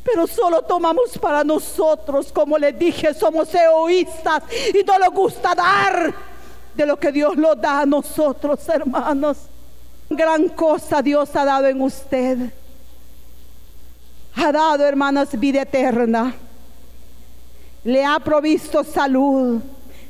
Pero 0.04 0.26
solo 0.26 0.64
tomamos 0.64 1.16
para 1.20 1.44
nosotros, 1.44 2.32
como 2.34 2.58
les 2.58 2.80
dije, 2.80 3.14
somos 3.14 3.54
egoístas 3.54 4.42
y 4.74 4.84
no 4.84 4.98
nos 4.98 5.14
gusta 5.14 5.54
dar 5.54 6.12
de 6.74 6.86
lo 6.88 6.98
que 6.98 7.12
Dios 7.12 7.36
lo 7.38 7.54
da 7.54 7.82
a 7.82 7.86
nosotros, 7.86 8.68
hermanos. 8.70 9.38
Gran 10.10 10.50
cosa 10.50 11.04
Dios 11.04 11.30
ha 11.36 11.46
dado 11.46 11.68
en 11.68 11.80
usted 11.80 12.52
ha 14.36 14.52
dado, 14.52 14.86
hermanos, 14.86 15.30
vida 15.34 15.62
eterna. 15.62 16.34
Le 17.84 18.06
ha 18.06 18.20
provisto 18.20 18.84
salud. 18.84 19.62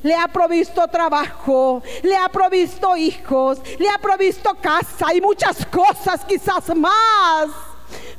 Le 0.04 0.16
ha 0.16 0.28
provisto 0.28 0.88
trabajo, 0.88 1.84
le 2.02 2.16
ha 2.18 2.28
provisto 2.28 2.98
hijos, 2.98 3.60
le 3.78 3.88
ha 3.88 4.00
provisto 4.00 4.56
casa 4.60 5.14
y 5.14 5.22
muchas 5.22 5.64
cosas 5.68 6.26
quizás 6.26 6.76
más. 6.76 7.52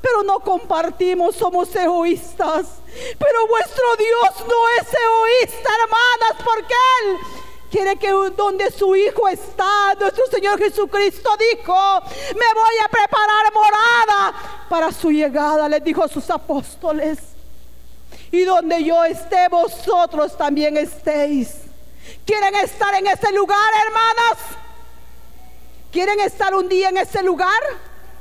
Pero 0.01 0.23
no 0.23 0.39
compartimos, 0.39 1.35
somos 1.35 1.75
egoístas. 1.75 2.67
Pero 3.19 3.47
vuestro 3.49 3.97
Dios 3.99 4.47
no 4.47 4.81
es 4.81 4.89
egoísta, 4.95 5.71
hermanas, 5.83 6.45
porque 6.45 6.75
Él 7.03 7.42
quiere 7.73 7.97
que 7.97 8.11
donde 8.37 8.71
su 8.71 8.95
Hijo 8.95 9.27
está, 9.29 9.95
nuestro 9.99 10.27
Señor 10.27 10.59
Jesucristo 10.59 11.31
dijo, 11.39 11.75
me 12.35 12.55
voy 12.55 12.75
a 12.85 12.89
preparar 12.89 13.53
morada 13.55 14.67
para 14.69 14.93
su 14.93 15.11
llegada, 15.11 15.69
les 15.71 15.83
dijo 15.83 16.05
a 16.05 16.09
sus 16.09 16.29
apóstoles. 16.29 17.19
Y 18.31 18.45
donde 18.45 18.85
yo 18.85 19.03
esté, 19.05 19.49
vosotros 19.49 20.37
también 20.37 20.77
estéis. 20.77 21.63
¿Quieren 22.27 22.55
estar 22.57 22.95
en 22.95 23.07
ese 23.07 23.33
lugar, 23.33 23.73
hermanas? 23.87 24.39
¿Quieren 25.91 26.21
estar 26.21 26.55
un 26.55 26.69
día 26.69 26.91
en 26.91 26.99
ese 26.99 27.23
lugar? 27.23 27.63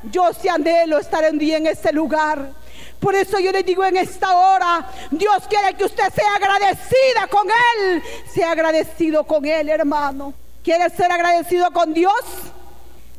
Yo 0.03 0.31
sí 0.33 0.47
anhelo 0.47 0.97
estar 0.97 1.29
un 1.29 1.37
día 1.37 1.57
en 1.57 1.67
ese 1.67 1.91
lugar. 1.91 2.53
Por 3.01 3.15
eso 3.15 3.39
yo 3.39 3.51
le 3.51 3.63
digo 3.63 3.83
en 3.83 3.97
esta 3.97 4.35
hora, 4.35 4.87
Dios 5.09 5.43
quiere 5.49 5.75
que 5.75 5.85
usted 5.85 6.13
sea 6.13 6.35
agradecida 6.35 7.27
con 7.29 7.47
Él. 7.47 8.03
Sea 8.31 8.51
agradecido 8.51 9.23
con 9.23 9.43
Él, 9.43 9.69
hermano. 9.69 10.35
¿Quiere 10.63 10.87
ser 10.91 11.11
agradecido 11.11 11.71
con 11.71 11.95
Dios? 11.95 12.13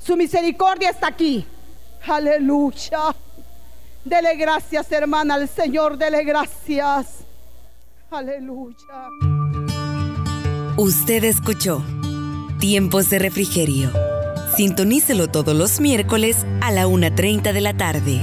Su 0.01 0.17
misericordia 0.17 0.91
está 0.91 1.09
aquí. 1.09 1.45
Aleluya. 2.07 3.15
Dele 4.05 4.37
gracias, 4.37 4.91
hermana, 4.93 5.35
al 5.35 5.49
Señor. 5.49 5.99
Dele 5.99 6.23
gracias. 6.23 7.25
Aleluya. 8.09 9.09
Usted 10.77 11.25
escuchó 11.25 11.83
Tiempos 12.61 13.11
de 13.11 13.19
Refrigerio. 13.19 13.91
Sintonícelo 14.57 15.29
todos 15.29 15.57
los 15.57 15.81
miércoles 15.81 16.37
a 16.61 16.71
la 16.71 16.87
1.30 16.87 17.53
de 17.53 17.61
la 17.61 17.77
tarde. 17.77 18.21